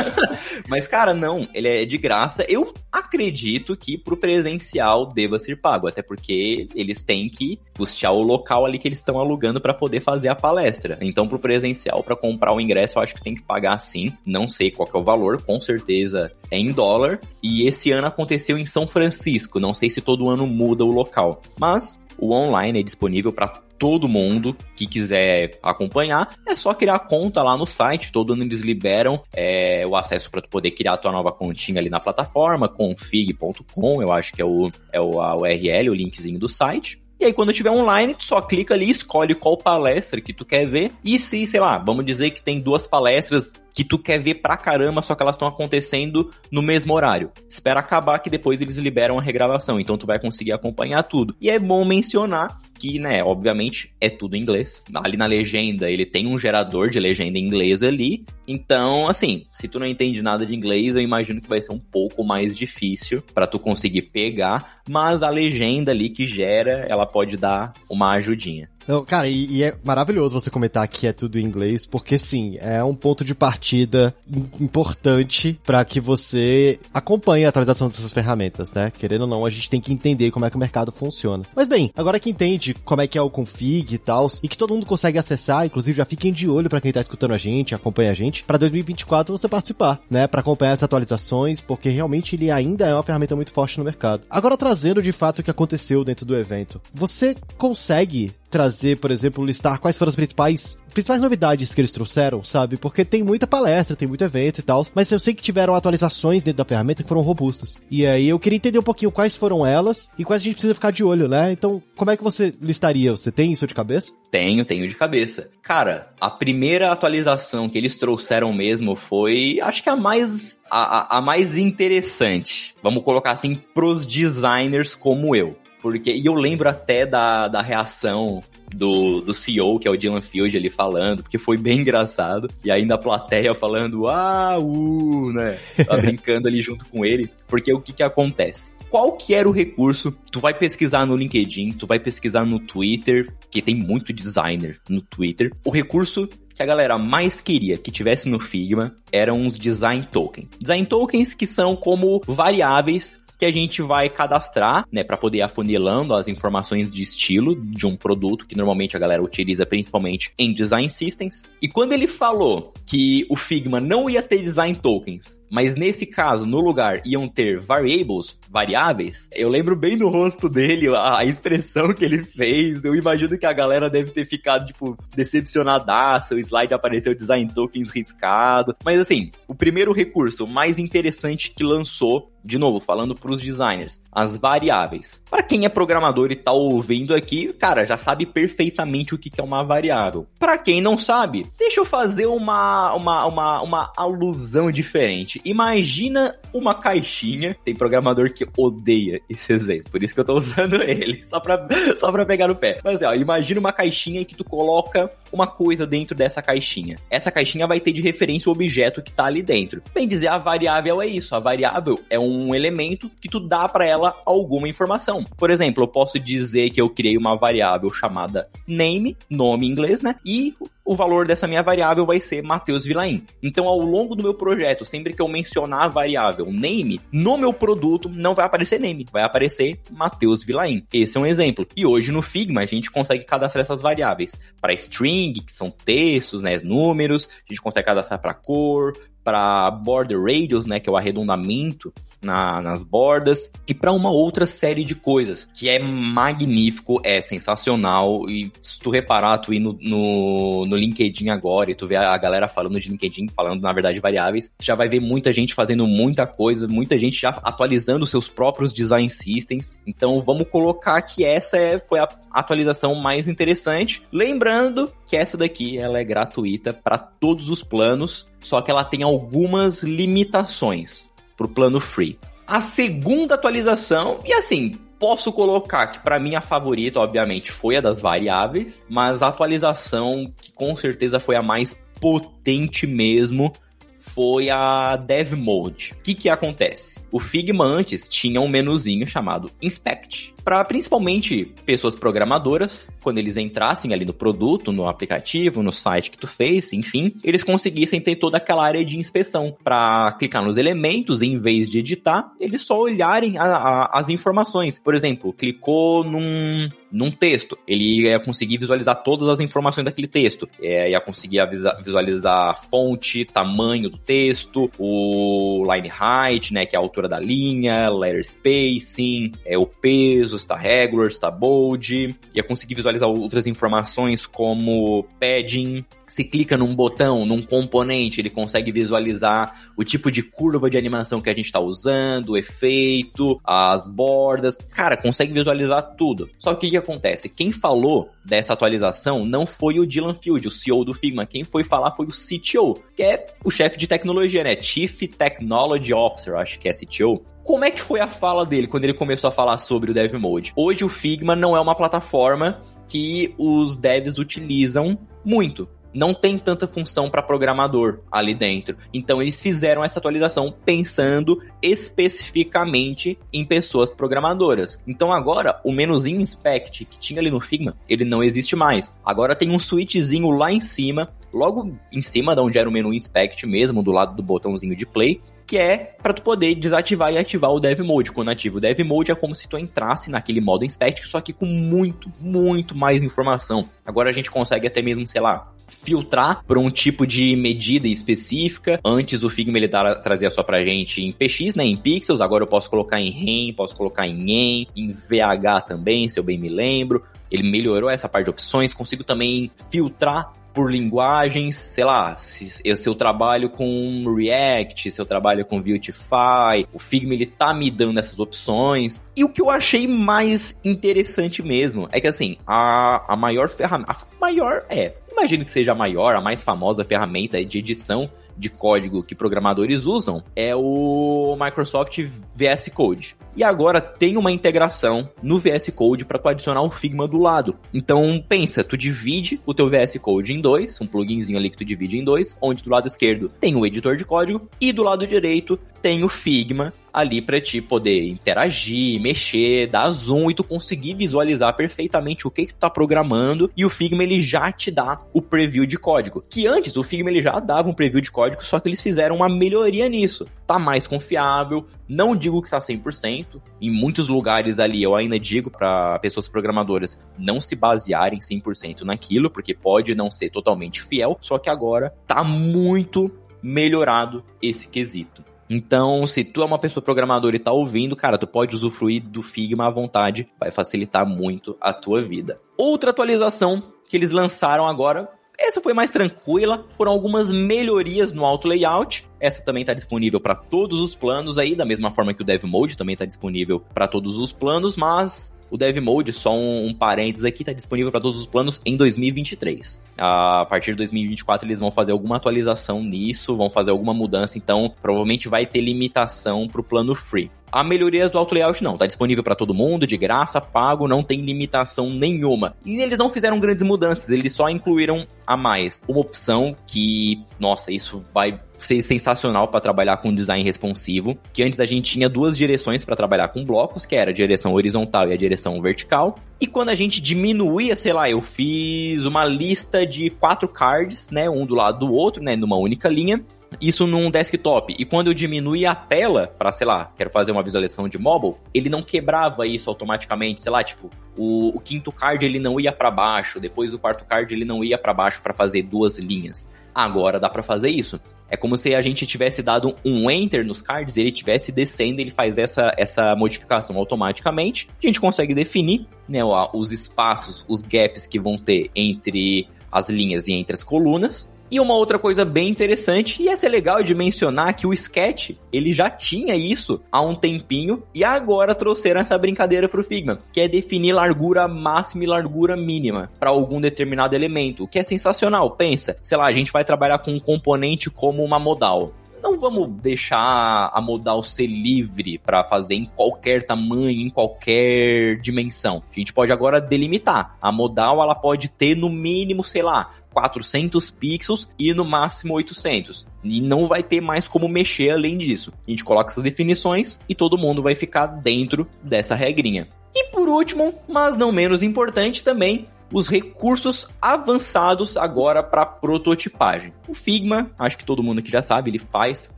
Mas, 0.68 0.86
cara, 0.86 1.14
não, 1.14 1.42
ele 1.54 1.68
é 1.68 1.84
de 1.84 1.98
graça. 1.98 2.44
Eu 2.48 2.72
acredito 2.90 3.76
que 3.76 3.96
pro 3.96 4.16
presencial 4.16 5.06
deva 5.06 5.38
ser 5.38 5.60
pago, 5.60 5.88
até 5.88 6.02
porque 6.02 6.68
eles 6.74 7.02
têm 7.02 7.28
que 7.28 7.58
custear 7.76 8.12
o 8.12 8.22
local 8.22 8.66
ali 8.66 8.78
que 8.78 8.88
eles 8.88 8.98
estão 8.98 9.18
alugando 9.18 9.60
para 9.60 9.74
poder 9.74 10.00
fazer 10.00 10.28
a 10.28 10.34
palestra. 10.34 10.98
Então, 11.00 11.26
pro 11.28 11.38
presencial, 11.38 12.02
para 12.02 12.16
comprar 12.16 12.52
o 12.52 12.60
ingresso, 12.60 12.98
eu 12.98 13.02
acho 13.02 13.14
que 13.14 13.22
tem 13.22 13.34
que 13.34 13.42
pagar 13.42 13.78
sim. 13.78 14.12
Não 14.26 14.48
sei 14.48 14.70
qual 14.70 14.88
é 14.92 14.98
o 14.98 15.02
valor, 15.02 15.42
com 15.42 15.60
certeza 15.60 16.32
é 16.50 16.58
em 16.58 16.72
dólar. 16.72 17.20
E 17.42 17.66
esse 17.66 17.90
ano 17.90 18.06
aconteceu 18.06 18.58
em 18.58 18.66
São 18.66 18.86
Francisco. 18.86 19.60
Não 19.60 19.72
sei 19.72 19.90
se 19.90 20.00
todo 20.00 20.28
ano 20.28 20.46
muda 20.46 20.84
o 20.84 20.92
local. 20.92 21.40
Mas 21.58 22.04
o 22.18 22.32
online 22.34 22.80
é 22.80 22.82
disponível 22.82 23.32
para 23.32 23.62
todo 23.80 24.06
mundo 24.06 24.54
que 24.76 24.86
quiser 24.86 25.58
acompanhar. 25.62 26.28
É 26.46 26.54
só 26.54 26.74
criar 26.74 26.98
conta 27.00 27.42
lá 27.42 27.56
no 27.56 27.64
site. 27.64 28.12
Todo 28.12 28.34
ano 28.34 28.44
eles 28.44 28.60
liberam 28.60 29.22
é, 29.34 29.84
o 29.88 29.96
acesso 29.96 30.30
para 30.30 30.42
tu 30.42 30.50
poder 30.50 30.72
criar 30.72 30.92
a 30.92 30.96
tua 30.98 31.10
nova 31.10 31.32
continha 31.32 31.80
ali 31.80 31.88
na 31.88 31.98
plataforma, 31.98 32.68
config.com, 32.68 34.02
eu 34.02 34.12
acho 34.12 34.34
que 34.34 34.42
é, 34.42 34.44
o, 34.44 34.70
é 34.92 35.00
o, 35.00 35.20
a 35.20 35.34
URL, 35.34 35.90
o 35.90 35.94
linkzinho 35.94 36.38
do 36.38 36.48
site. 36.48 37.00
E 37.18 37.24
aí, 37.26 37.32
quando 37.34 37.52
tiver 37.52 37.70
online, 37.70 38.14
tu 38.14 38.24
só 38.24 38.40
clica 38.40 38.72
ali, 38.72 38.90
escolhe 38.90 39.34
qual 39.34 39.56
palestra 39.56 40.22
que 40.22 40.32
tu 40.32 40.44
quer 40.44 40.66
ver. 40.66 40.90
E 41.04 41.18
se, 41.18 41.46
sei 41.46 41.60
lá, 41.60 41.76
vamos 41.76 42.04
dizer 42.04 42.30
que 42.30 42.42
tem 42.42 42.60
duas 42.60 42.86
palestras 42.86 43.52
que 43.80 43.84
tu 43.84 43.98
quer 43.98 44.18
ver 44.18 44.42
pra 44.42 44.58
caramba, 44.58 45.00
só 45.00 45.14
que 45.14 45.22
elas 45.22 45.36
estão 45.36 45.48
acontecendo 45.48 46.30
no 46.52 46.60
mesmo 46.60 46.92
horário. 46.92 47.30
Espera 47.48 47.80
acabar 47.80 48.18
que 48.18 48.28
depois 48.28 48.60
eles 48.60 48.76
liberam 48.76 49.18
a 49.18 49.22
regravação, 49.22 49.80
então 49.80 49.96
tu 49.96 50.06
vai 50.06 50.20
conseguir 50.20 50.52
acompanhar 50.52 51.02
tudo. 51.04 51.34
E 51.40 51.48
é 51.48 51.58
bom 51.58 51.82
mencionar 51.82 52.60
que, 52.78 52.98
né, 52.98 53.24
obviamente 53.24 53.90
é 53.98 54.10
tudo 54.10 54.36
em 54.36 54.42
inglês. 54.42 54.84
Ali 54.94 55.16
na 55.16 55.24
legenda, 55.24 55.90
ele 55.90 56.04
tem 56.04 56.26
um 56.26 56.36
gerador 56.36 56.90
de 56.90 57.00
legenda 57.00 57.38
em 57.38 57.42
inglês 57.42 57.82
ali. 57.82 58.26
Então, 58.46 59.08
assim, 59.08 59.46
se 59.50 59.66
tu 59.66 59.78
não 59.78 59.86
entende 59.86 60.20
nada 60.20 60.44
de 60.44 60.54
inglês, 60.54 60.94
eu 60.94 61.00
imagino 61.00 61.40
que 61.40 61.48
vai 61.48 61.62
ser 61.62 61.72
um 61.72 61.78
pouco 61.78 62.22
mais 62.22 62.54
difícil 62.54 63.22
para 63.32 63.46
tu 63.46 63.58
conseguir 63.58 64.02
pegar, 64.02 64.82
mas 64.86 65.22
a 65.22 65.30
legenda 65.30 65.90
ali 65.90 66.10
que 66.10 66.26
gera, 66.26 66.84
ela 66.86 67.06
pode 67.06 67.38
dar 67.38 67.72
uma 67.88 68.10
ajudinha. 68.12 68.68
Não, 68.90 69.04
cara, 69.04 69.28
e, 69.28 69.46
e, 69.46 69.62
é 69.62 69.76
maravilhoso 69.84 70.40
você 70.40 70.50
comentar 70.50 70.88
que 70.88 71.06
é 71.06 71.12
tudo 71.12 71.38
em 71.38 71.44
inglês, 71.44 71.86
porque 71.86 72.18
sim, 72.18 72.56
é 72.58 72.82
um 72.82 72.92
ponto 72.92 73.24
de 73.24 73.36
partida 73.36 74.12
importante 74.60 75.60
para 75.64 75.84
que 75.84 76.00
você 76.00 76.76
acompanhe 76.92 77.44
a 77.44 77.50
atualização 77.50 77.86
dessas 77.86 78.12
ferramentas, 78.12 78.72
né? 78.72 78.90
Querendo 78.90 79.20
ou 79.20 79.26
não, 79.28 79.46
a 79.46 79.50
gente 79.50 79.70
tem 79.70 79.80
que 79.80 79.92
entender 79.92 80.32
como 80.32 80.44
é 80.44 80.50
que 80.50 80.56
o 80.56 80.58
mercado 80.58 80.90
funciona. 80.90 81.44
Mas 81.54 81.68
bem, 81.68 81.92
agora 81.96 82.18
que 82.18 82.28
entende 82.28 82.74
como 82.84 83.00
é 83.00 83.06
que 83.06 83.16
é 83.16 83.22
o 83.22 83.30
config 83.30 83.94
e 83.94 83.98
tal, 83.98 84.26
e 84.42 84.48
que 84.48 84.58
todo 84.58 84.74
mundo 84.74 84.84
consegue 84.84 85.18
acessar, 85.18 85.64
inclusive 85.64 85.98
já 85.98 86.04
fiquem 86.04 86.32
de 86.32 86.48
olho 86.48 86.68
para 86.68 86.80
quem 86.80 86.90
tá 86.90 87.00
escutando 87.00 87.34
a 87.34 87.38
gente, 87.38 87.76
acompanha 87.76 88.10
a 88.10 88.14
gente, 88.14 88.42
para 88.42 88.58
2024 88.58 89.38
você 89.38 89.46
participar, 89.46 90.00
né? 90.10 90.26
Para 90.26 90.40
acompanhar 90.40 90.72
as 90.72 90.82
atualizações, 90.82 91.60
porque 91.60 91.90
realmente 91.90 92.34
ele 92.34 92.50
ainda 92.50 92.86
é 92.86 92.94
uma 92.94 93.04
ferramenta 93.04 93.36
muito 93.36 93.52
forte 93.52 93.78
no 93.78 93.84
mercado. 93.84 94.24
Agora 94.28 94.56
trazendo 94.56 95.00
de 95.00 95.12
fato 95.12 95.38
o 95.38 95.42
que 95.44 95.50
aconteceu 95.50 96.02
dentro 96.04 96.26
do 96.26 96.36
evento, 96.36 96.80
você 96.92 97.36
consegue 97.56 98.32
trazer, 98.50 98.98
por 98.98 99.10
exemplo, 99.10 99.44
listar 99.44 99.78
quais 99.78 99.96
foram 99.96 100.10
as 100.10 100.16
principais 100.16 100.78
principais 100.90 101.22
novidades 101.22 101.72
que 101.72 101.80
eles 101.80 101.92
trouxeram, 101.92 102.44
sabe? 102.44 102.76
Porque 102.76 103.04
tem 103.04 103.22
muita 103.22 103.46
palestra, 103.46 103.96
tem 103.96 104.08
muito 104.08 104.24
evento 104.24 104.58
e 104.58 104.62
tal, 104.62 104.84
mas 104.94 105.10
eu 105.10 105.20
sei 105.20 105.34
que 105.34 105.42
tiveram 105.42 105.74
atualizações 105.74 106.42
dentro 106.42 106.58
da 106.58 106.64
ferramenta 106.64 107.02
que 107.02 107.08
foram 107.08 107.20
robustas. 107.20 107.78
E 107.90 108.06
aí 108.06 108.28
eu 108.28 108.38
queria 108.38 108.56
entender 108.56 108.78
um 108.78 108.82
pouquinho 108.82 109.12
quais 109.12 109.36
foram 109.36 109.64
elas 109.64 110.10
e 110.18 110.24
quais 110.24 110.42
a 110.42 110.44
gente 110.44 110.54
precisa 110.54 110.74
ficar 110.74 110.90
de 110.90 111.04
olho, 111.04 111.28
né? 111.28 111.52
Então, 111.52 111.82
como 111.96 112.10
é 112.10 112.16
que 112.16 112.22
você 112.24 112.52
listaria? 112.60 113.12
Você 113.12 113.30
tem 113.30 113.52
isso 113.52 113.66
de 113.66 113.74
cabeça? 113.74 114.12
Tenho, 114.30 114.64
tenho 114.64 114.88
de 114.88 114.96
cabeça. 114.96 115.48
Cara, 115.62 116.12
a 116.20 116.30
primeira 116.30 116.90
atualização 116.92 117.68
que 117.68 117.78
eles 117.78 117.96
trouxeram 117.96 118.52
mesmo 118.52 118.96
foi, 118.96 119.60
acho 119.60 119.82
que 119.82 119.88
a 119.88 119.96
mais 119.96 120.60
a, 120.70 121.16
a, 121.16 121.18
a 121.18 121.20
mais 121.20 121.56
interessante. 121.56 122.74
Vamos 122.82 123.02
colocar 123.04 123.32
assim 123.32 123.54
pros 123.74 124.06
designers 124.06 124.94
como 124.94 125.34
eu. 125.34 125.56
Porque, 125.82 126.12
e 126.12 126.26
eu 126.26 126.34
lembro 126.34 126.68
até 126.68 127.06
da, 127.06 127.48
da 127.48 127.62
reação 127.62 128.42
do, 128.74 129.20
do 129.20 129.34
CEO, 129.34 129.78
que 129.78 129.88
é 129.88 129.90
o 129.90 129.96
Dylan 129.96 130.20
Field, 130.20 130.56
ali 130.56 130.70
falando, 130.70 131.22
porque 131.22 131.38
foi 131.38 131.56
bem 131.56 131.80
engraçado. 131.80 132.48
E 132.64 132.70
ainda 132.70 132.94
a 132.94 132.98
plateia 132.98 133.54
falando, 133.54 134.06
ah, 134.06 134.58
uh, 134.58 135.32
né? 135.32 135.58
Tá 135.86 135.96
brincando 135.96 136.48
ali 136.48 136.62
junto 136.62 136.84
com 136.86 137.04
ele. 137.04 137.30
Porque 137.46 137.72
o 137.72 137.80
que 137.80 137.92
que 137.92 138.02
acontece? 138.02 138.70
Qual 138.90 139.12
que 139.12 139.34
era 139.34 139.48
o 139.48 139.52
recurso? 139.52 140.10
Tu 140.32 140.40
vai 140.40 140.52
pesquisar 140.52 141.06
no 141.06 141.16
LinkedIn, 141.16 141.72
tu 141.72 141.86
vai 141.86 142.00
pesquisar 142.00 142.44
no 142.44 142.58
Twitter, 142.58 143.32
que 143.48 143.62
tem 143.62 143.74
muito 143.74 144.12
designer 144.12 144.80
no 144.88 145.00
Twitter. 145.00 145.52
O 145.64 145.70
recurso 145.70 146.28
que 146.52 146.62
a 146.62 146.66
galera 146.66 146.98
mais 146.98 147.40
queria 147.40 147.78
que 147.78 147.92
tivesse 147.92 148.28
no 148.28 148.40
Figma 148.40 148.94
eram 149.12 149.46
os 149.46 149.56
design 149.56 150.06
tokens. 150.10 150.48
Design 150.60 150.84
tokens 150.84 151.32
que 151.32 151.46
são 151.46 151.76
como 151.76 152.20
variáveis 152.26 153.20
que 153.40 153.46
a 153.46 153.50
gente 153.50 153.80
vai 153.80 154.10
cadastrar, 154.10 154.86
né, 154.92 155.02
para 155.02 155.16
poder 155.16 155.40
afunilando 155.40 156.12
as 156.12 156.28
informações 156.28 156.92
de 156.92 157.02
estilo 157.02 157.56
de 157.56 157.86
um 157.86 157.96
produto 157.96 158.46
que 158.46 158.54
normalmente 158.54 158.94
a 158.94 159.00
galera 159.00 159.22
utiliza 159.22 159.64
principalmente 159.64 160.30
em 160.38 160.52
design 160.52 160.90
systems. 160.90 161.44
E 161.62 161.66
quando 161.66 161.94
ele 161.94 162.06
falou 162.06 162.74
que 162.84 163.26
o 163.30 163.36
Figma 163.36 163.80
não 163.80 164.10
ia 164.10 164.22
ter 164.22 164.42
design 164.42 164.76
tokens, 164.76 165.39
mas 165.50 165.74
nesse 165.74 166.06
caso, 166.06 166.46
no 166.46 166.60
lugar, 166.60 167.02
iam 167.04 167.28
ter 167.28 167.58
variables, 167.58 168.38
variáveis, 168.48 169.28
eu 169.32 169.48
lembro 169.48 169.74
bem 169.74 169.96
do 169.96 170.08
rosto 170.08 170.48
dele, 170.48 170.88
a, 170.94 171.24
expressão 171.24 171.92
que 171.92 172.04
ele 172.04 172.22
fez, 172.22 172.84
eu 172.84 172.94
imagino 172.94 173.36
que 173.38 173.46
a 173.46 173.52
galera 173.52 173.90
deve 173.90 174.10
ter 174.10 174.24
ficado, 174.24 174.66
tipo, 174.66 174.96
decepcionadaça, 175.14 176.34
o 176.34 176.38
slide 176.38 176.72
apareceu 176.74 177.14
design 177.14 177.50
tokens 177.52 177.90
riscado, 177.90 178.76
mas 178.84 179.00
assim, 179.00 179.30
o 179.48 179.54
primeiro 179.54 179.92
recurso 179.92 180.46
mais 180.46 180.78
interessante 180.78 181.50
que 181.50 181.64
lançou 181.64 182.30
de 182.44 182.58
novo, 182.58 182.80
falando 182.80 183.14
para 183.14 183.32
os 183.32 183.40
designers, 183.40 184.00
as 184.10 184.36
variáveis. 184.36 185.22
Para 185.30 185.42
quem 185.42 185.64
é 185.64 185.68
programador 185.68 186.30
e 186.30 186.36
tá 186.36 186.52
ouvindo 186.52 187.14
aqui, 187.14 187.52
cara, 187.52 187.84
já 187.84 187.96
sabe 187.96 188.26
perfeitamente 188.26 189.14
o 189.14 189.18
que 189.18 189.40
é 189.40 189.44
uma 189.44 189.62
variável. 189.62 190.26
Para 190.38 190.58
quem 190.58 190.80
não 190.80 190.96
sabe, 190.96 191.46
deixa 191.58 191.80
eu 191.80 191.84
fazer 191.84 192.26
uma, 192.26 192.94
uma, 192.94 193.26
uma, 193.26 193.62
uma 193.62 193.92
alusão 193.96 194.70
diferente. 194.70 195.39
Imagina 195.44 196.34
uma 196.52 196.74
caixinha. 196.74 197.56
Tem 197.64 197.74
programador 197.74 198.32
que 198.32 198.46
odeia 198.56 199.20
esse 199.28 199.52
exemplo, 199.52 199.90
por 199.90 200.02
isso 200.02 200.14
que 200.14 200.20
eu 200.20 200.24
tô 200.24 200.34
usando 200.34 200.80
ele, 200.82 201.24
só 201.24 201.40
pra, 201.40 201.66
só 201.96 202.10
pra 202.10 202.26
pegar 202.26 202.48
no 202.48 202.56
pé. 202.56 202.80
Mas, 202.82 203.02
ó, 203.02 203.14
imagina 203.14 203.60
uma 203.60 203.72
caixinha 203.72 204.24
que 204.24 204.34
tu 204.34 204.44
coloca 204.44 205.10
uma 205.32 205.46
coisa 205.46 205.86
dentro 205.86 206.14
dessa 206.14 206.42
caixinha. 206.42 206.96
Essa 207.08 207.30
caixinha 207.30 207.66
vai 207.66 207.80
ter 207.80 207.92
de 207.92 208.00
referência 208.00 208.48
o 208.48 208.52
objeto 208.52 209.02
que 209.02 209.12
tá 209.12 209.24
ali 209.24 209.42
dentro. 209.42 209.82
Bem 209.94 210.06
dizer, 210.06 210.28
a 210.28 210.38
variável 210.38 211.00
é 211.00 211.06
isso. 211.06 211.34
A 211.34 211.38
variável 211.38 211.98
é 212.08 212.18
um 212.18 212.54
elemento 212.54 213.10
que 213.20 213.28
tu 213.28 213.40
dá 213.40 213.68
para 213.68 213.86
ela 213.86 214.16
alguma 214.24 214.68
informação. 214.68 215.24
Por 215.36 215.50
exemplo, 215.50 215.84
eu 215.84 215.88
posso 215.88 216.18
dizer 216.18 216.70
que 216.70 216.80
eu 216.80 216.88
criei 216.88 217.16
uma 217.16 217.36
variável 217.36 217.90
chamada 217.92 218.48
name, 218.66 219.16
nome 219.28 219.66
em 219.66 219.70
inglês, 219.70 220.02
né? 220.02 220.16
E 220.24 220.54
o 220.90 220.96
valor 220.96 221.24
dessa 221.24 221.46
minha 221.46 221.62
variável 221.62 222.04
vai 222.04 222.18
ser 222.18 222.42
Matheus 222.42 222.84
Vilaim. 222.84 223.24
Então, 223.40 223.68
ao 223.68 223.78
longo 223.78 224.16
do 224.16 224.24
meu 224.24 224.34
projeto, 224.34 224.84
sempre 224.84 225.14
que 225.14 225.22
eu 225.22 225.28
mencionar 225.28 225.84
a 225.84 225.88
variável 225.88 226.46
name, 226.50 227.00
no 227.12 227.38
meu 227.38 227.52
produto 227.52 228.08
não 228.08 228.34
vai 228.34 228.44
aparecer 228.44 228.80
name, 228.80 229.06
vai 229.12 229.22
aparecer 229.22 229.78
Matheus 229.88 230.42
Vilaim. 230.42 230.84
Esse 230.92 231.16
é 231.16 231.20
um 231.20 231.26
exemplo. 231.26 231.64
E 231.76 231.86
hoje 231.86 232.10
no 232.10 232.20
Figma 232.20 232.62
a 232.62 232.66
gente 232.66 232.90
consegue 232.90 233.22
cadastrar 233.22 233.62
essas 233.62 233.80
variáveis 233.80 234.32
para 234.60 234.72
string, 234.72 235.34
que 235.34 235.52
são 235.52 235.70
textos, 235.70 236.42
né, 236.42 236.58
números, 236.58 237.28
a 237.48 237.48
gente 237.48 237.62
consegue 237.62 237.86
cadastrar 237.86 238.20
para 238.20 238.34
cor, 238.34 238.92
para 239.22 239.70
border 239.70 240.20
radius, 240.20 240.66
né, 240.66 240.80
que 240.80 240.88
é 240.88 240.92
o 240.92 240.96
arredondamento 240.96 241.92
na, 242.22 242.60
nas 242.60 242.84
bordas, 242.84 243.50
e 243.66 243.74
para 243.74 243.92
uma 243.92 244.10
outra 244.10 244.46
série 244.46 244.84
de 244.84 244.94
coisas, 244.94 245.48
que 245.54 245.68
é 245.68 245.78
magnífico, 245.78 247.00
é 247.04 247.20
sensacional, 247.20 248.28
e 248.28 248.52
se 248.60 248.78
tu 248.78 248.90
reparar, 248.90 249.38
tu 249.38 249.54
ir 249.54 249.60
no, 249.60 249.78
no, 249.80 250.66
no 250.66 250.76
LinkedIn 250.76 251.30
agora, 251.30 251.70
e 251.70 251.74
tu 251.74 251.86
ver 251.86 251.96
a 251.96 252.16
galera 252.18 252.48
falando 252.48 252.78
de 252.78 252.90
LinkedIn, 252.90 253.28
falando, 253.28 253.62
na 253.62 253.72
verdade, 253.72 254.00
variáveis, 254.00 254.52
já 254.60 254.74
vai 254.74 254.88
ver 254.88 255.00
muita 255.00 255.32
gente 255.32 255.54
fazendo 255.54 255.86
muita 255.86 256.26
coisa, 256.26 256.68
muita 256.68 256.96
gente 256.96 257.20
já 257.20 257.30
atualizando 257.30 258.04
seus 258.04 258.28
próprios 258.28 258.72
design 258.72 259.08
systems, 259.08 259.74
então 259.86 260.20
vamos 260.20 260.48
colocar 260.48 261.00
que 261.02 261.24
essa 261.24 261.56
é, 261.56 261.78
foi 261.78 262.00
a 262.00 262.08
atualização 262.30 262.94
mais 262.94 263.28
interessante, 263.28 264.02
lembrando 264.12 264.92
que 265.06 265.16
essa 265.16 265.36
daqui, 265.36 265.78
ela 265.78 265.98
é 265.98 266.04
gratuita 266.04 266.72
para 266.72 266.98
todos 266.98 267.48
os 267.48 267.64
planos, 267.64 268.26
só 268.38 268.60
que 268.60 268.70
ela 268.70 268.84
tem 268.84 269.02
algumas 269.20 269.82
limitações 269.82 271.10
pro 271.36 271.46
plano 271.46 271.78
free. 271.78 272.18
A 272.46 272.60
segunda 272.60 273.34
atualização, 273.34 274.18
e 274.24 274.32
assim, 274.32 274.72
posso 274.98 275.30
colocar 275.30 275.86
que 275.88 275.98
para 276.00 276.18
mim 276.18 276.34
a 276.34 276.40
favorita, 276.40 276.98
obviamente, 276.98 277.52
foi 277.52 277.76
a 277.76 277.80
das 277.80 278.00
variáveis, 278.00 278.82
mas 278.88 279.22
a 279.22 279.28
atualização 279.28 280.32
que 280.40 280.50
com 280.52 280.74
certeza 280.74 281.20
foi 281.20 281.36
a 281.36 281.42
mais 281.42 281.78
potente 282.00 282.86
mesmo 282.86 283.52
foi 284.00 284.50
a 284.50 284.96
Dev 284.96 285.34
Mode. 285.34 285.92
O 285.98 286.02
que 286.02 286.14
que 286.14 286.28
acontece? 286.28 286.98
O 287.12 287.20
Figma 287.20 287.64
antes 287.64 288.08
tinha 288.08 288.40
um 288.40 288.48
menuzinho 288.48 289.06
chamado 289.06 289.50
Inspect, 289.60 290.34
para 290.44 290.64
principalmente 290.64 291.52
pessoas 291.64 291.94
programadoras, 291.94 292.90
quando 293.02 293.18
eles 293.18 293.36
entrassem 293.36 293.92
ali 293.92 294.04
no 294.04 294.12
produto, 294.12 294.72
no 294.72 294.88
aplicativo, 294.88 295.62
no 295.62 295.72
site 295.72 296.10
que 296.10 296.18
tu 296.18 296.26
fez, 296.26 296.72
enfim, 296.72 297.14
eles 297.22 297.44
conseguissem 297.44 298.00
ter 298.00 298.16
toda 298.16 298.38
aquela 298.38 298.64
área 298.64 298.84
de 298.84 298.98
inspeção 298.98 299.56
para 299.62 300.12
clicar 300.18 300.42
nos 300.42 300.56
elementos 300.56 301.22
em 301.22 301.38
vez 301.38 301.68
de 301.68 301.78
editar, 301.78 302.32
eles 302.40 302.62
só 302.62 302.78
olharem 302.78 303.38
a, 303.38 303.44
a, 303.44 304.00
as 304.00 304.08
informações. 304.08 304.78
Por 304.78 304.94
exemplo, 304.94 305.32
clicou 305.32 306.04
num 306.04 306.68
num 306.90 307.10
texto, 307.10 307.58
ele 307.66 308.02
ia 308.02 308.18
conseguir 308.18 308.58
visualizar 308.58 309.02
todas 309.02 309.28
as 309.28 309.40
informações 309.40 309.84
daquele 309.84 310.08
texto, 310.08 310.48
é, 310.60 310.90
ia 310.90 311.00
conseguir 311.00 311.38
visualizar 311.82 312.50
a 312.50 312.54
fonte, 312.54 313.24
tamanho 313.24 313.88
do 313.88 313.98
texto, 313.98 314.70
o 314.78 315.62
line 315.72 315.88
height, 315.88 316.52
né, 316.52 316.66
que 316.66 316.74
é 316.74 316.78
a 316.78 316.82
altura 316.82 317.08
da 317.08 317.18
linha, 317.18 317.88
letter 317.88 318.24
spacing, 318.24 319.32
é 319.44 319.56
o 319.56 319.66
peso, 319.66 320.36
está 320.36 320.56
regular, 320.56 321.08
está 321.08 321.30
bold, 321.30 322.16
ia 322.34 322.42
conseguir 322.42 322.74
visualizar 322.74 323.08
outras 323.08 323.46
informações 323.46 324.26
como 324.26 325.04
padding, 325.18 325.84
se 326.10 326.24
clica 326.24 326.56
num 326.56 326.74
botão, 326.74 327.24
num 327.24 327.42
componente, 327.42 328.20
ele 328.20 328.30
consegue 328.30 328.72
visualizar 328.72 329.70
o 329.76 329.84
tipo 329.84 330.10
de 330.10 330.22
curva 330.22 330.68
de 330.68 330.76
animação 330.76 331.20
que 331.20 331.30
a 331.30 331.34
gente 331.34 331.46
está 331.46 331.60
usando, 331.60 332.30
o 332.30 332.36
efeito, 332.36 333.40
as 333.44 333.86
bordas. 333.86 334.56
Cara, 334.56 334.96
consegue 334.96 335.32
visualizar 335.32 335.94
tudo. 335.96 336.28
Só 336.38 336.54
que 336.54 336.66
o 336.66 336.70
que 336.70 336.76
acontece? 336.76 337.28
Quem 337.28 337.52
falou 337.52 338.10
dessa 338.24 338.52
atualização 338.52 339.24
não 339.24 339.46
foi 339.46 339.78
o 339.78 339.86
Dylan 339.86 340.14
Field, 340.14 340.48
o 340.48 340.50
CEO 340.50 340.84
do 340.84 340.94
Figma. 340.94 341.26
Quem 341.26 341.44
foi 341.44 341.64
falar 341.64 341.92
foi 341.92 342.06
o 342.06 342.10
CTO, 342.10 342.80
que 342.94 343.02
é 343.02 343.26
o 343.44 343.50
chefe 343.50 343.78
de 343.78 343.86
tecnologia, 343.86 344.44
né? 344.44 344.60
Chief 344.60 345.00
Technology 345.16 345.94
Officer, 345.94 346.34
acho 346.34 346.58
que 346.58 346.68
é 346.68 346.72
CTO. 346.72 347.22
Como 347.42 347.64
é 347.64 347.70
que 347.70 347.80
foi 347.80 348.00
a 348.00 348.08
fala 348.08 348.44
dele 348.44 348.66
quando 348.66 348.84
ele 348.84 348.94
começou 348.94 349.28
a 349.28 349.32
falar 349.32 349.58
sobre 349.58 349.90
o 349.90 349.94
Dev 349.94 350.14
Mode? 350.14 350.52
Hoje 350.54 350.84
o 350.84 350.88
Figma 350.88 351.34
não 351.34 351.56
é 351.56 351.60
uma 351.60 351.74
plataforma 351.74 352.60
que 352.86 353.34
os 353.38 353.76
devs 353.76 354.18
utilizam 354.18 354.98
muito 355.24 355.68
não 355.94 356.14
tem 356.14 356.38
tanta 356.38 356.66
função 356.66 357.10
para 357.10 357.22
programador 357.22 358.00
ali 358.10 358.34
dentro. 358.34 358.76
Então 358.92 359.20
eles 359.20 359.40
fizeram 359.40 359.84
essa 359.84 359.98
atualização 359.98 360.54
pensando 360.64 361.42
especificamente 361.62 363.18
em 363.32 363.44
pessoas 363.44 363.92
programadoras. 363.94 364.82
Então 364.86 365.12
agora 365.12 365.60
o 365.64 365.72
menuzinho 365.72 366.20
inspect 366.20 366.84
que 366.84 366.98
tinha 366.98 367.20
ali 367.20 367.30
no 367.30 367.40
Figma, 367.40 367.76
ele 367.88 368.04
não 368.04 368.22
existe 368.22 368.56
mais. 368.56 368.98
Agora 369.04 369.36
tem 369.36 369.50
um 369.50 369.58
switchzinho 369.58 370.30
lá 370.30 370.52
em 370.52 370.60
cima, 370.60 371.10
logo 371.32 371.76
em 371.92 372.02
cima 372.02 372.34
de 372.34 372.40
onde 372.40 372.58
era 372.58 372.68
o 372.68 372.72
menu 372.72 372.92
inspect 372.92 373.46
mesmo, 373.46 373.82
do 373.82 373.92
lado 373.92 374.14
do 374.14 374.22
botãozinho 374.22 374.76
de 374.76 374.86
play, 374.86 375.20
que 375.50 375.58
é 375.58 375.96
para 376.00 376.14
tu 376.14 376.22
poder 376.22 376.54
desativar 376.54 377.12
e 377.12 377.18
ativar 377.18 377.50
o 377.50 377.58
Dev 377.58 377.80
Mode 377.80 378.12
quando 378.12 378.30
ativo. 378.30 378.58
O 378.58 378.60
Dev 378.60 378.78
Mode 378.84 379.10
é 379.10 379.16
como 379.16 379.34
se 379.34 379.48
tu 379.48 379.58
entrasse 379.58 380.08
naquele 380.08 380.40
modo 380.40 380.64
inspect, 380.64 381.08
só 381.08 381.20
que 381.20 381.32
com 381.32 381.44
muito, 381.44 382.08
muito 382.20 382.76
mais 382.76 383.02
informação. 383.02 383.68
Agora 383.84 384.10
a 384.10 384.12
gente 384.12 384.30
consegue 384.30 384.68
até 384.68 384.80
mesmo, 384.80 385.04
sei 385.08 385.20
lá, 385.20 385.49
filtrar 385.70 386.44
por 386.44 386.58
um 386.58 386.68
tipo 386.68 387.06
de 387.06 387.34
medida 387.36 387.88
específica. 387.88 388.80
Antes 388.84 389.22
o 389.22 389.30
Figma 389.30 389.56
ele 389.56 389.68
trazia 389.68 390.30
só 390.30 390.42
pra 390.42 390.64
gente 390.64 391.02
em 391.02 391.12
PX, 391.12 391.54
né, 391.54 391.64
em 391.64 391.76
pixels, 391.76 392.20
agora 392.20 392.44
eu 392.44 392.48
posso 392.48 392.68
colocar 392.68 393.00
em 393.00 393.10
REM, 393.10 393.54
posso 393.54 393.74
colocar 393.76 394.06
em 394.06 394.30
EN, 394.30 394.66
em 394.76 394.90
VH 394.90 395.62
também, 395.66 396.08
se 396.08 396.18
eu 396.18 396.24
bem 396.24 396.38
me 396.38 396.48
lembro. 396.48 397.02
Ele 397.30 397.44
melhorou 397.44 397.88
essa 397.88 398.08
parte 398.08 398.24
de 398.24 398.30
opções, 398.30 398.74
consigo 398.74 399.04
também 399.04 399.50
filtrar 399.70 400.32
por 400.52 400.70
linguagens, 400.70 401.56
sei 401.56 401.84
lá, 401.84 402.16
se 402.16 402.48
se 402.50 402.88
eu 402.88 402.94
trabalho 402.94 403.50
com 403.50 404.14
React, 404.14 404.90
se 404.90 405.00
eu 405.00 405.06
trabalho 405.06 405.44
com 405.44 405.62
Vuetify, 405.62 406.66
o 406.72 406.78
Figma 406.78 407.14
ele 407.14 407.26
tá 407.26 407.52
me 407.54 407.70
dando 407.70 407.98
essas 407.98 408.18
opções. 408.18 409.02
E 409.16 409.24
o 409.24 409.28
que 409.28 409.40
eu 409.40 409.50
achei 409.50 409.86
mais 409.86 410.58
interessante 410.64 411.42
mesmo 411.42 411.88
é 411.92 412.00
que 412.00 412.08
assim, 412.08 412.36
a, 412.46 413.12
a 413.12 413.16
maior 413.16 413.48
ferramenta, 413.48 413.92
a 413.92 413.96
maior 414.20 414.64
é, 414.68 414.94
imagino 415.12 415.44
que 415.44 415.50
seja 415.50 415.72
a 415.72 415.74
maior, 415.74 416.14
a 416.14 416.20
mais 416.20 416.42
famosa 416.42 416.84
ferramenta 416.84 417.42
de 417.44 417.58
edição 417.58 418.10
de 418.40 418.48
código 418.48 419.02
que 419.02 419.14
programadores 419.14 419.86
usam 419.86 420.24
é 420.34 420.56
o 420.56 421.36
Microsoft 421.38 422.00
VS 422.00 422.70
Code. 422.74 423.16
E 423.36 423.44
agora 423.44 423.80
tem 423.80 424.16
uma 424.16 424.32
integração 424.32 425.08
no 425.22 425.38
VS 425.38 425.70
Code 425.74 426.04
para 426.04 426.18
tu 426.18 426.28
adicionar 426.28 426.62
um 426.62 426.70
Figma 426.70 427.06
do 427.06 427.18
lado. 427.18 427.56
Então 427.72 428.22
pensa, 428.28 428.64
tu 428.64 428.76
divide 428.76 429.40
o 429.46 429.54
teu 429.54 429.70
VS 429.70 429.98
Code 430.00 430.32
em 430.32 430.40
dois, 430.40 430.80
um 430.80 430.86
pluginzinho 430.86 431.38
ali 431.38 431.50
que 431.50 431.56
tu 431.56 431.64
divide 431.64 431.96
em 431.96 432.04
dois, 432.04 432.36
onde 432.40 432.64
do 432.64 432.70
lado 432.70 432.88
esquerdo 432.88 433.28
tem 433.40 433.54
o 433.54 433.64
editor 433.64 433.96
de 433.96 434.04
código 434.04 434.48
e 434.60 434.72
do 434.72 434.82
lado 434.82 435.06
direito 435.06 435.58
tem 435.80 436.04
o 436.04 436.08
Figma 436.08 436.72
ali 436.92 437.22
para 437.22 437.40
ti 437.40 437.60
poder 437.60 438.08
interagir, 438.08 439.00
mexer, 439.00 439.68
dar 439.68 439.90
zoom 439.92 440.30
e 440.30 440.34
tu 440.34 440.42
conseguir 440.42 440.94
visualizar 440.94 441.54
perfeitamente 441.56 442.26
o 442.26 442.30
que 442.30 442.46
que 442.46 442.54
tu 442.54 442.58
tá 442.58 442.68
programando 442.68 443.50
e 443.56 443.64
o 443.64 443.70
Figma 443.70 444.02
ele 444.02 444.20
já 444.20 444.50
te 444.50 444.70
dá 444.70 445.00
o 445.12 445.22
preview 445.22 445.64
de 445.64 445.78
código. 445.78 446.24
Que 446.28 446.46
antes 446.46 446.76
o 446.76 446.82
Figma 446.82 447.10
ele 447.10 447.22
já 447.22 447.38
dava 447.38 447.68
um 447.68 447.72
preview 447.72 448.00
de 448.00 448.10
código, 448.10 448.29
só 448.38 448.60
que 448.60 448.68
eles 448.68 448.82
fizeram 448.82 449.16
uma 449.16 449.28
melhoria 449.28 449.88
nisso. 449.88 450.26
Tá 450.46 450.58
mais 450.58 450.86
confiável, 450.86 451.66
não 451.88 452.14
digo 452.14 452.42
que 452.42 452.50
tá 452.50 452.58
100%, 452.58 453.40
em 453.60 453.70
muitos 453.70 454.08
lugares 454.08 454.58
ali 454.58 454.82
eu 454.82 454.94
ainda 454.94 455.18
digo 455.18 455.50
para 455.50 455.98
pessoas 455.98 456.28
programadoras 456.28 456.98
não 457.18 457.40
se 457.40 457.56
basearem 457.56 458.18
100% 458.18 458.82
naquilo, 458.82 459.30
porque 459.30 459.54
pode 459.54 459.94
não 459.94 460.10
ser 460.10 460.30
totalmente 460.30 460.82
fiel, 460.82 461.16
só 461.20 461.38
que 461.38 461.50
agora 461.50 461.94
tá 462.06 462.22
muito 462.22 463.10
melhorado 463.42 464.24
esse 464.42 464.68
quesito. 464.68 465.24
Então, 465.48 466.06
se 466.06 466.22
tu 466.22 466.42
é 466.42 466.44
uma 466.44 466.60
pessoa 466.60 466.84
programadora 466.84 467.34
e 467.34 467.40
tá 467.40 467.50
ouvindo, 467.50 467.96
cara, 467.96 468.16
tu 468.16 468.26
pode 468.26 468.54
usufruir 468.54 469.02
do 469.02 469.20
Figma 469.20 469.66
à 469.66 469.70
vontade, 469.70 470.28
vai 470.38 470.52
facilitar 470.52 471.04
muito 471.04 471.56
a 471.60 471.72
tua 471.72 472.00
vida. 472.00 472.40
Outra 472.56 472.90
atualização 472.90 473.60
que 473.88 473.96
eles 473.96 474.12
lançaram 474.12 474.68
agora 474.68 475.08
essa 475.40 475.60
foi 475.60 475.72
mais 475.72 475.90
tranquila, 475.90 476.64
foram 476.68 476.92
algumas 476.92 477.32
melhorias 477.32 478.12
no 478.12 478.24
auto 478.24 478.46
layout. 478.46 479.06
Essa 479.18 479.42
também 479.42 479.62
está 479.62 479.74
disponível 479.74 480.20
para 480.20 480.34
todos 480.34 480.80
os 480.80 480.94
planos 480.94 481.38
aí, 481.38 481.54
da 481.54 481.64
mesma 481.64 481.90
forma 481.90 482.12
que 482.12 482.22
o 482.22 482.24
Dev 482.24 482.44
Mode 482.44 482.76
também 482.76 482.92
está 482.92 483.04
disponível 483.04 483.60
para 483.74 483.88
todos 483.88 484.16
os 484.18 484.32
planos, 484.32 484.76
mas 484.76 485.32
o 485.50 485.56
Dev 485.56 485.78
Mode, 485.78 486.12
só 486.12 486.34
um, 486.34 486.68
um 486.68 486.74
parênteses 486.74 487.24
aqui, 487.24 487.42
está 487.42 487.52
disponível 487.52 487.90
para 487.90 488.00
todos 488.00 488.20
os 488.20 488.26
planos 488.26 488.60
em 488.64 488.76
2023. 488.76 489.82
A 489.98 490.46
partir 490.48 490.70
de 490.70 490.78
2024 490.78 491.46
eles 491.46 491.60
vão 491.60 491.70
fazer 491.70 491.92
alguma 491.92 492.16
atualização 492.16 492.82
nisso, 492.82 493.36
vão 493.36 493.50
fazer 493.50 493.70
alguma 493.70 493.92
mudança, 493.92 494.38
então 494.38 494.72
provavelmente 494.80 495.28
vai 495.28 495.44
ter 495.44 495.60
limitação 495.60 496.48
para 496.48 496.60
o 496.60 496.64
plano 496.64 496.94
free. 496.94 497.30
A 497.52 497.64
melhorias 497.64 498.12
do 498.12 498.18
auto 498.18 498.32
layout 498.32 498.62
não, 498.62 498.76
tá 498.76 498.86
disponível 498.86 499.24
para 499.24 499.34
todo 499.34 499.52
mundo, 499.52 499.84
de 499.84 499.96
graça, 499.96 500.40
pago, 500.40 500.86
não 500.86 501.02
tem 501.02 501.20
limitação 501.20 501.90
nenhuma. 501.90 502.54
E 502.64 502.80
eles 502.80 502.96
não 502.96 503.10
fizeram 503.10 503.40
grandes 503.40 503.66
mudanças, 503.66 504.08
eles 504.08 504.32
só 504.32 504.48
incluíram 504.48 505.04
a 505.26 505.36
mais 505.36 505.82
uma 505.88 505.98
opção 505.98 506.54
que, 506.64 507.20
nossa, 507.40 507.72
isso 507.72 508.04
vai 508.14 508.40
ser 508.64 508.82
sensacional 508.82 509.48
para 509.48 509.60
trabalhar 509.60 509.96
com 509.98 510.14
design 510.14 510.42
responsivo, 510.44 511.18
que 511.32 511.42
antes 511.42 511.60
a 511.60 511.64
gente 511.64 511.92
tinha 511.92 512.08
duas 512.08 512.36
direções 512.36 512.84
para 512.84 512.96
trabalhar 512.96 513.28
com 513.28 513.44
blocos, 513.44 513.86
que 513.86 513.96
era 513.96 514.10
a 514.10 514.14
direção 514.14 514.54
horizontal 514.54 515.08
e 515.08 515.12
a 515.12 515.16
direção 515.16 515.60
vertical. 515.60 516.16
E 516.40 516.46
quando 516.46 516.70
a 516.70 516.74
gente 516.74 517.00
diminuía, 517.00 517.76
sei 517.76 517.92
lá, 517.92 518.08
eu 518.08 518.20
fiz 518.22 519.04
uma 519.04 519.24
lista 519.24 519.86
de 519.86 520.10
quatro 520.10 520.48
cards, 520.48 521.10
né, 521.10 521.28
um 521.28 521.44
do 521.44 521.54
lado 521.54 521.86
do 521.86 521.92
outro, 521.92 522.22
né, 522.22 522.36
numa 522.36 522.56
única 522.56 522.88
linha, 522.88 523.24
isso 523.60 523.86
num 523.86 524.10
desktop. 524.10 524.74
E 524.78 524.84
quando 524.84 525.08
eu 525.08 525.14
diminuía 525.14 525.70
a 525.70 525.74
tela, 525.74 526.26
para 526.26 526.52
sei 526.52 526.66
lá, 526.66 526.92
quero 526.96 527.10
fazer 527.10 527.32
uma 527.32 527.42
visualização 527.42 527.88
de 527.88 527.98
mobile, 527.98 528.34
ele 528.54 528.68
não 528.68 528.82
quebrava 528.82 529.46
isso 529.46 529.68
automaticamente, 529.68 530.40
sei 530.40 530.52
lá, 530.52 530.62
tipo, 530.62 530.90
o, 531.16 531.56
o 531.56 531.60
quinto 531.60 531.90
card 531.90 532.24
ele 532.24 532.38
não 532.38 532.60
ia 532.60 532.72
para 532.72 532.90
baixo, 532.90 533.40
depois 533.40 533.74
o 533.74 533.78
quarto 533.78 534.04
card 534.04 534.32
ele 534.32 534.44
não 534.44 534.62
ia 534.62 534.78
para 534.78 534.94
baixo 534.94 535.20
para 535.22 535.34
fazer 535.34 535.62
duas 535.62 535.98
linhas. 535.98 536.50
Agora 536.80 537.20
dá 537.20 537.28
para 537.28 537.42
fazer 537.42 537.68
isso. 537.68 538.00
É 538.30 538.38
como 538.38 538.56
se 538.56 538.74
a 538.74 538.80
gente 538.80 539.06
tivesse 539.06 539.42
dado 539.42 539.76
um 539.84 540.10
enter 540.10 540.46
nos 540.46 540.62
cards 540.62 540.96
e 540.96 541.00
ele 541.00 541.12
tivesse 541.12 541.52
descendo, 541.52 542.00
ele 542.00 542.10
faz 542.10 542.38
essa, 542.38 542.72
essa 542.74 543.14
modificação 543.14 543.76
automaticamente. 543.76 544.66
A 544.82 544.86
gente 544.86 544.98
consegue 544.98 545.34
definir 545.34 545.86
né, 546.08 546.20
os 546.54 546.72
espaços, 546.72 547.44
os 547.46 547.64
gaps 547.64 548.06
que 548.06 548.18
vão 548.18 548.38
ter 548.38 548.70
entre 548.74 549.46
as 549.70 549.90
linhas 549.90 550.26
e 550.26 550.32
entre 550.32 550.54
as 550.54 550.64
colunas. 550.64 551.28
E 551.50 551.58
uma 551.58 551.74
outra 551.74 551.98
coisa 551.98 552.24
bem 552.24 552.48
interessante, 552.48 553.20
e 553.20 553.28
essa 553.28 553.46
é 553.46 553.48
legal 553.48 553.82
de 553.82 553.92
mencionar 553.92 554.54
que 554.54 554.68
o 554.68 554.72
Sketch, 554.72 555.32
ele 555.52 555.72
já 555.72 555.90
tinha 555.90 556.36
isso 556.36 556.80
há 556.92 557.00
um 557.00 557.14
tempinho 557.14 557.82
e 557.92 558.04
agora 558.04 558.54
trouxeram 558.54 559.00
essa 559.00 559.18
brincadeira 559.18 559.68
pro 559.68 559.82
Figma, 559.82 560.18
que 560.32 560.40
é 560.40 560.46
definir 560.46 560.92
largura 560.92 561.48
máxima 561.48 562.04
e 562.04 562.06
largura 562.06 562.56
mínima 562.56 563.10
para 563.18 563.30
algum 563.30 563.60
determinado 563.60 564.14
elemento, 564.14 564.62
o 564.62 564.68
que 564.68 564.78
é 564.78 564.84
sensacional. 564.84 565.50
Pensa, 565.50 565.96
sei 566.02 566.16
lá, 566.16 566.26
a 566.26 566.32
gente 566.32 566.52
vai 566.52 566.64
trabalhar 566.64 566.98
com 566.98 567.10
um 567.10 567.18
componente 567.18 567.90
como 567.90 568.22
uma 568.22 568.38
modal 568.38 568.92
não 569.22 569.38
vamos 569.38 569.68
deixar 569.80 570.70
a 570.72 570.80
modal 570.80 571.22
ser 571.22 571.46
livre 571.46 572.18
para 572.18 572.42
fazer 572.42 572.74
em 572.74 572.84
qualquer 572.84 573.42
tamanho, 573.42 574.00
em 574.00 574.08
qualquer 574.08 575.20
dimensão. 575.20 575.82
A 575.90 575.98
gente 575.98 576.12
pode 576.12 576.32
agora 576.32 576.60
delimitar. 576.60 577.36
A 577.40 577.52
modal 577.52 578.02
ela 578.02 578.14
pode 578.14 578.48
ter 578.48 578.76
no 578.76 578.88
mínimo, 578.88 579.44
sei 579.44 579.62
lá, 579.62 579.90
400 580.12 580.90
pixels 580.90 581.48
e 581.58 581.72
no 581.72 581.84
máximo 581.84 582.34
800. 582.34 583.06
E 583.22 583.40
não 583.40 583.66
vai 583.66 583.82
ter 583.82 584.00
mais 584.00 584.26
como 584.26 584.48
mexer 584.48 584.90
além 584.90 585.16
disso. 585.16 585.52
A 585.66 585.70
gente 585.70 585.84
coloca 585.84 586.10
essas 586.10 586.24
definições 586.24 586.98
e 587.08 587.14
todo 587.14 587.38
mundo 587.38 587.62
vai 587.62 587.74
ficar 587.74 588.06
dentro 588.06 588.66
dessa 588.82 589.14
regrinha. 589.14 589.68
E 589.94 590.10
por 590.10 590.28
último, 590.28 590.74
mas 590.88 591.16
não 591.16 591.32
menos 591.32 591.62
importante 591.62 592.22
também, 592.22 592.66
os 592.92 593.08
recursos 593.08 593.88
avançados 594.00 594.96
agora 594.96 595.42
para 595.42 595.64
prototipagem. 595.64 596.72
O 596.88 596.94
Figma, 596.94 597.50
acho 597.58 597.78
que 597.78 597.84
todo 597.84 598.02
mundo 598.02 598.18
aqui 598.18 598.30
já 598.30 598.42
sabe, 598.42 598.70
ele 598.70 598.78
faz 598.78 599.34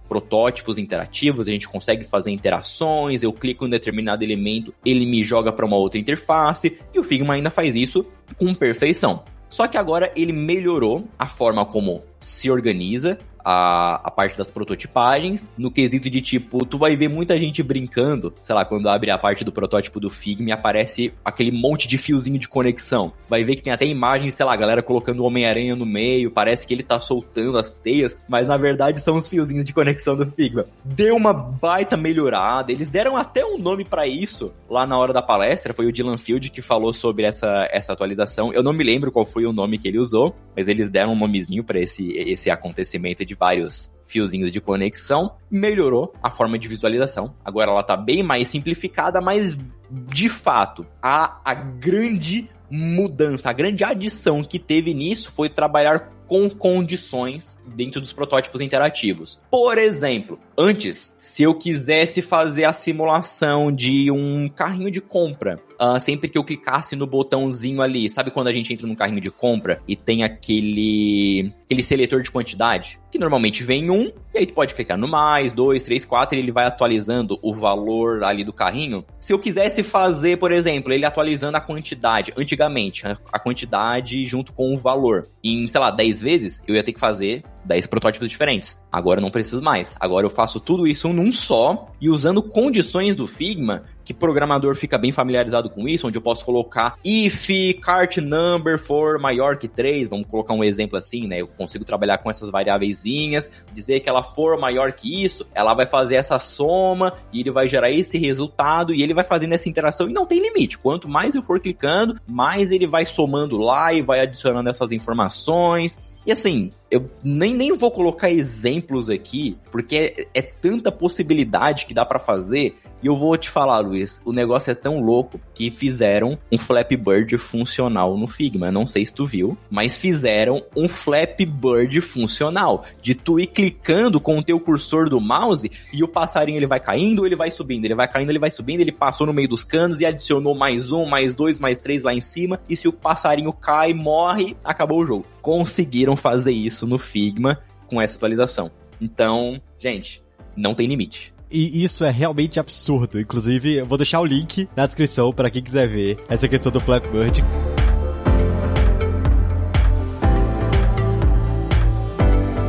protótipos 0.08 0.78
interativos, 0.78 1.46
a 1.46 1.50
gente 1.50 1.68
consegue 1.68 2.04
fazer 2.04 2.30
interações, 2.30 3.22
eu 3.22 3.32
clico 3.32 3.66
em 3.66 3.70
determinado 3.70 4.24
elemento, 4.24 4.74
ele 4.84 5.06
me 5.06 5.22
joga 5.22 5.52
para 5.52 5.66
uma 5.66 5.76
outra 5.76 6.00
interface, 6.00 6.78
e 6.94 6.98
o 6.98 7.04
Figma 7.04 7.34
ainda 7.34 7.50
faz 7.50 7.76
isso 7.76 8.04
com 8.38 8.54
perfeição. 8.54 9.22
Só 9.52 9.68
que 9.68 9.76
agora 9.76 10.10
ele 10.16 10.32
melhorou 10.32 11.06
a 11.18 11.28
forma 11.28 11.66
como 11.66 12.02
se 12.22 12.50
organiza 12.50 13.18
a, 13.44 14.00
a 14.04 14.10
parte 14.10 14.36
das 14.36 14.50
prototipagens, 14.50 15.50
no 15.56 15.70
quesito 15.70 16.08
de 16.08 16.20
tipo, 16.20 16.64
tu 16.64 16.78
vai 16.78 16.96
ver 16.96 17.08
muita 17.08 17.38
gente 17.38 17.62
brincando, 17.62 18.32
sei 18.42 18.54
lá, 18.54 18.64
quando 18.64 18.88
abre 18.88 19.10
a 19.10 19.18
parte 19.18 19.44
do 19.44 19.52
protótipo 19.52 20.00
do 20.00 20.10
Figma 20.10 20.50
e 20.50 20.52
aparece 20.52 21.12
aquele 21.24 21.50
monte 21.50 21.86
de 21.88 21.98
fiozinho 21.98 22.38
de 22.38 22.48
conexão. 22.48 23.12
Vai 23.28 23.44
ver 23.44 23.56
que 23.56 23.62
tem 23.62 23.72
até 23.72 23.86
imagem, 23.86 24.30
sei 24.30 24.44
lá, 24.46 24.52
a 24.52 24.56
galera 24.56 24.82
colocando 24.82 25.20
o 25.20 25.26
Homem-Aranha 25.26 25.76
no 25.76 25.86
meio, 25.86 26.30
parece 26.30 26.66
que 26.66 26.74
ele 26.74 26.82
tá 26.82 26.98
soltando 26.98 27.58
as 27.58 27.72
teias, 27.72 28.16
mas 28.28 28.46
na 28.46 28.56
verdade 28.56 29.00
são 29.00 29.16
os 29.16 29.28
fiozinhos 29.28 29.64
de 29.64 29.72
conexão 29.72 30.16
do 30.16 30.26
Figma. 30.26 30.64
Deu 30.84 31.16
uma 31.16 31.32
baita 31.32 31.96
melhorada, 31.96 32.72
eles 32.72 32.88
deram 32.88 33.16
até 33.16 33.44
um 33.44 33.58
nome 33.58 33.84
para 33.84 34.06
isso 34.06 34.52
lá 34.68 34.86
na 34.86 34.96
hora 34.96 35.12
da 35.12 35.22
palestra, 35.22 35.74
foi 35.74 35.86
o 35.86 35.92
Dylan 35.92 36.18
Field 36.18 36.50
que 36.50 36.62
falou 36.62 36.92
sobre 36.92 37.24
essa, 37.24 37.68
essa 37.70 37.92
atualização. 37.92 38.52
Eu 38.52 38.62
não 38.62 38.72
me 38.72 38.82
lembro 38.82 39.12
qual 39.12 39.26
foi 39.26 39.44
o 39.44 39.52
nome 39.52 39.78
que 39.78 39.88
ele 39.88 39.98
usou, 39.98 40.34
mas 40.56 40.68
eles 40.68 40.90
deram 40.90 41.12
um 41.12 41.18
nomezinho 41.18 41.62
para 41.62 41.80
esse, 41.80 42.12
esse 42.12 42.50
acontecimento 42.50 43.24
de 43.24 43.31
vários 43.34 43.92
fiozinhos 44.04 44.52
de 44.52 44.60
conexão, 44.60 45.36
melhorou 45.50 46.12
a 46.22 46.30
forma 46.30 46.58
de 46.58 46.68
visualização. 46.68 47.34
Agora 47.44 47.70
ela 47.70 47.82
tá 47.82 47.96
bem 47.96 48.22
mais 48.22 48.48
simplificada, 48.48 49.20
mas 49.20 49.56
de 49.90 50.28
fato, 50.28 50.86
a, 51.02 51.40
a 51.44 51.54
grande 51.54 52.48
mudança, 52.70 53.50
a 53.50 53.52
grande 53.52 53.84
adição 53.84 54.42
que 54.42 54.58
teve 54.58 54.94
nisso 54.94 55.30
foi 55.32 55.48
trabalhar 55.48 56.10
com 56.26 56.48
condições 56.48 57.60
dentro 57.66 58.00
dos 58.00 58.14
protótipos 58.14 58.62
interativos. 58.62 59.38
Por 59.50 59.76
exemplo, 59.76 60.38
antes, 60.56 61.14
se 61.20 61.42
eu 61.42 61.54
quisesse 61.54 62.22
fazer 62.22 62.64
a 62.64 62.72
simulação 62.72 63.70
de 63.70 64.10
um 64.10 64.48
carrinho 64.48 64.90
de 64.90 65.02
compra, 65.02 65.60
uh, 65.78 66.00
sempre 66.00 66.30
que 66.30 66.38
eu 66.38 66.44
clicasse 66.44 66.96
no 66.96 67.06
botãozinho 67.06 67.82
ali, 67.82 68.08
sabe 68.08 68.30
quando 68.30 68.48
a 68.48 68.52
gente 68.52 68.72
entra 68.72 68.86
num 68.86 68.94
carrinho 68.94 69.20
de 69.20 69.30
compra 69.30 69.82
e 69.86 69.94
tem 69.94 70.24
aquele 70.24 71.52
aquele 71.64 71.82
seletor 71.82 72.22
de 72.22 72.30
quantidade? 72.30 72.98
Que 73.12 73.18
normalmente 73.18 73.62
vem 73.62 73.90
um, 73.90 74.10
e 74.34 74.38
aí 74.38 74.46
tu 74.46 74.54
pode 74.54 74.74
clicar 74.74 74.96
no 74.96 75.06
mais, 75.06 75.52
dois, 75.52 75.84
três, 75.84 76.06
quatro, 76.06 76.34
e 76.34 76.40
ele 76.40 76.50
vai 76.50 76.64
atualizando 76.64 77.38
o 77.42 77.52
valor 77.52 78.24
ali 78.24 78.42
do 78.42 78.54
carrinho. 78.54 79.04
Se 79.20 79.34
eu 79.34 79.38
quisesse 79.38 79.82
fazer, 79.82 80.38
por 80.38 80.50
exemplo, 80.50 80.90
ele 80.90 81.04
atualizando 81.04 81.58
a 81.58 81.60
quantidade, 81.60 82.32
antigamente, 82.36 83.06
a 83.06 83.38
quantidade 83.38 84.24
junto 84.24 84.54
com 84.54 84.72
o 84.72 84.78
valor, 84.78 85.28
em, 85.44 85.66
sei 85.66 85.78
lá, 85.78 85.90
10 85.90 86.22
vezes, 86.22 86.62
eu 86.66 86.74
ia 86.74 86.82
ter 86.82 86.94
que 86.94 87.00
fazer 87.00 87.44
10 87.64 87.86
protótipos 87.86 88.28
diferentes. 88.28 88.76
Agora 88.90 89.18
eu 89.18 89.22
não 89.22 89.30
preciso 89.30 89.62
mais. 89.62 89.96
Agora 89.98 90.26
eu 90.26 90.30
faço 90.30 90.60
tudo 90.60 90.86
isso 90.86 91.08
num 91.08 91.32
só 91.32 91.88
e 92.00 92.08
usando 92.08 92.42
condições 92.42 93.16
do 93.16 93.26
Figma 93.26 93.84
que 94.04 94.12
programador 94.12 94.74
fica 94.74 94.98
bem 94.98 95.12
familiarizado 95.12 95.70
com 95.70 95.88
isso, 95.88 96.06
onde 96.06 96.18
eu 96.18 96.22
posso 96.22 96.44
colocar 96.44 96.96
if 97.04 97.48
cart 97.80 98.18
number 98.18 98.78
for 98.78 99.18
maior 99.18 99.56
que 99.56 99.68
3, 99.68 100.08
vamos 100.08 100.26
colocar 100.26 100.54
um 100.54 100.64
exemplo 100.64 100.98
assim, 100.98 101.26
né? 101.26 101.40
Eu 101.40 101.46
consigo 101.46 101.84
trabalhar 101.84 102.18
com 102.18 102.30
essas 102.30 102.50
variáveiszinhas, 102.50 103.50
dizer 103.72 104.00
que 104.00 104.08
ela 104.08 104.22
for 104.22 104.58
maior 104.58 104.92
que 104.92 105.24
isso, 105.24 105.46
ela 105.54 105.74
vai 105.74 105.86
fazer 105.86 106.16
essa 106.16 106.38
soma 106.38 107.14
e 107.32 107.40
ele 107.40 107.50
vai 107.50 107.68
gerar 107.68 107.90
esse 107.90 108.18
resultado 108.18 108.94
e 108.94 109.02
ele 109.02 109.14
vai 109.14 109.24
fazendo 109.24 109.52
essa 109.52 109.68
interação 109.68 110.08
e 110.08 110.12
não 110.12 110.26
tem 110.26 110.40
limite. 110.40 110.78
Quanto 110.78 111.08
mais 111.08 111.34
eu 111.34 111.42
for 111.42 111.60
clicando, 111.60 112.16
mais 112.28 112.70
ele 112.70 112.86
vai 112.86 113.06
somando 113.06 113.56
lá 113.56 113.92
e 113.92 114.02
vai 114.02 114.20
adicionando 114.20 114.68
essas 114.68 114.92
informações. 114.92 116.00
E 116.24 116.30
assim, 116.30 116.70
eu 116.90 117.10
nem, 117.22 117.54
nem 117.54 117.76
vou 117.76 117.90
colocar 117.90 118.30
exemplos 118.30 119.10
aqui, 119.10 119.56
porque 119.70 119.96
é, 119.96 120.26
é 120.34 120.42
tanta 120.42 120.92
possibilidade 120.92 121.86
que 121.86 121.94
dá 121.94 122.04
para 122.04 122.18
fazer. 122.18 122.76
E 123.02 123.06
eu 123.08 123.16
vou 123.16 123.36
te 123.36 123.50
falar, 123.50 123.80
Luiz, 123.80 124.22
o 124.24 124.32
negócio 124.32 124.70
é 124.70 124.74
tão 124.74 125.00
louco 125.00 125.40
que 125.52 125.70
fizeram 125.70 126.38
um 126.52 126.56
Flappy 126.56 126.96
Bird 126.96 127.36
funcional 127.36 128.16
no 128.16 128.28
Figma. 128.28 128.70
Não 128.70 128.86
sei 128.86 129.04
se 129.04 129.12
tu 129.12 129.24
viu, 129.24 129.58
mas 129.68 129.96
fizeram 129.96 130.64
um 130.76 130.86
Flappy 130.88 131.44
Bird 131.44 132.00
funcional. 132.00 132.84
De 133.02 133.12
tu 133.12 133.40
ir 133.40 133.48
clicando 133.48 134.20
com 134.20 134.38
o 134.38 134.42
teu 134.42 134.60
cursor 134.60 135.08
do 135.08 135.20
mouse 135.20 135.68
e 135.92 136.04
o 136.04 136.08
passarinho 136.08 136.58
ele 136.58 136.66
vai 136.66 136.78
caindo, 136.78 137.26
ele 137.26 137.34
vai 137.34 137.50
subindo, 137.50 137.84
ele 137.84 137.96
vai 137.96 138.06
caindo, 138.06 138.30
ele 138.30 138.38
vai 138.38 138.52
subindo, 138.52 138.80
ele 138.80 138.92
passou 138.92 139.26
no 139.26 139.32
meio 139.32 139.48
dos 139.48 139.64
canos 139.64 140.00
e 140.00 140.06
adicionou 140.06 140.54
mais 140.54 140.92
um, 140.92 141.04
mais 141.04 141.34
dois, 141.34 141.58
mais 141.58 141.80
três 141.80 142.04
lá 142.04 142.14
em 142.14 142.20
cima. 142.20 142.60
E 142.68 142.76
se 142.76 142.86
o 142.86 142.92
passarinho 142.92 143.52
cai, 143.52 143.92
morre, 143.92 144.56
acabou 144.62 145.00
o 145.00 145.06
jogo. 145.06 145.26
Conseguiram 145.40 146.14
fazer 146.14 146.52
isso 146.52 146.86
no 146.86 146.98
Figma 146.98 147.60
com 147.88 148.00
essa 148.00 148.16
atualização. 148.16 148.70
Então, 149.00 149.60
gente, 149.76 150.22
não 150.56 150.72
tem 150.72 150.86
limite. 150.86 151.31
E 151.52 151.84
isso 151.84 152.04
é 152.04 152.10
realmente 152.10 152.58
absurdo. 152.58 153.20
Inclusive, 153.20 153.74
eu 153.74 153.86
vou 153.86 153.98
deixar 153.98 154.20
o 154.20 154.24
link 154.24 154.68
na 154.74 154.86
descrição 154.86 155.32
para 155.32 155.50
quem 155.50 155.62
quiser 155.62 155.86
ver 155.86 156.16
essa 156.28 156.48
questão 156.48 156.72
do 156.72 156.80
Blackbird. 156.80 157.44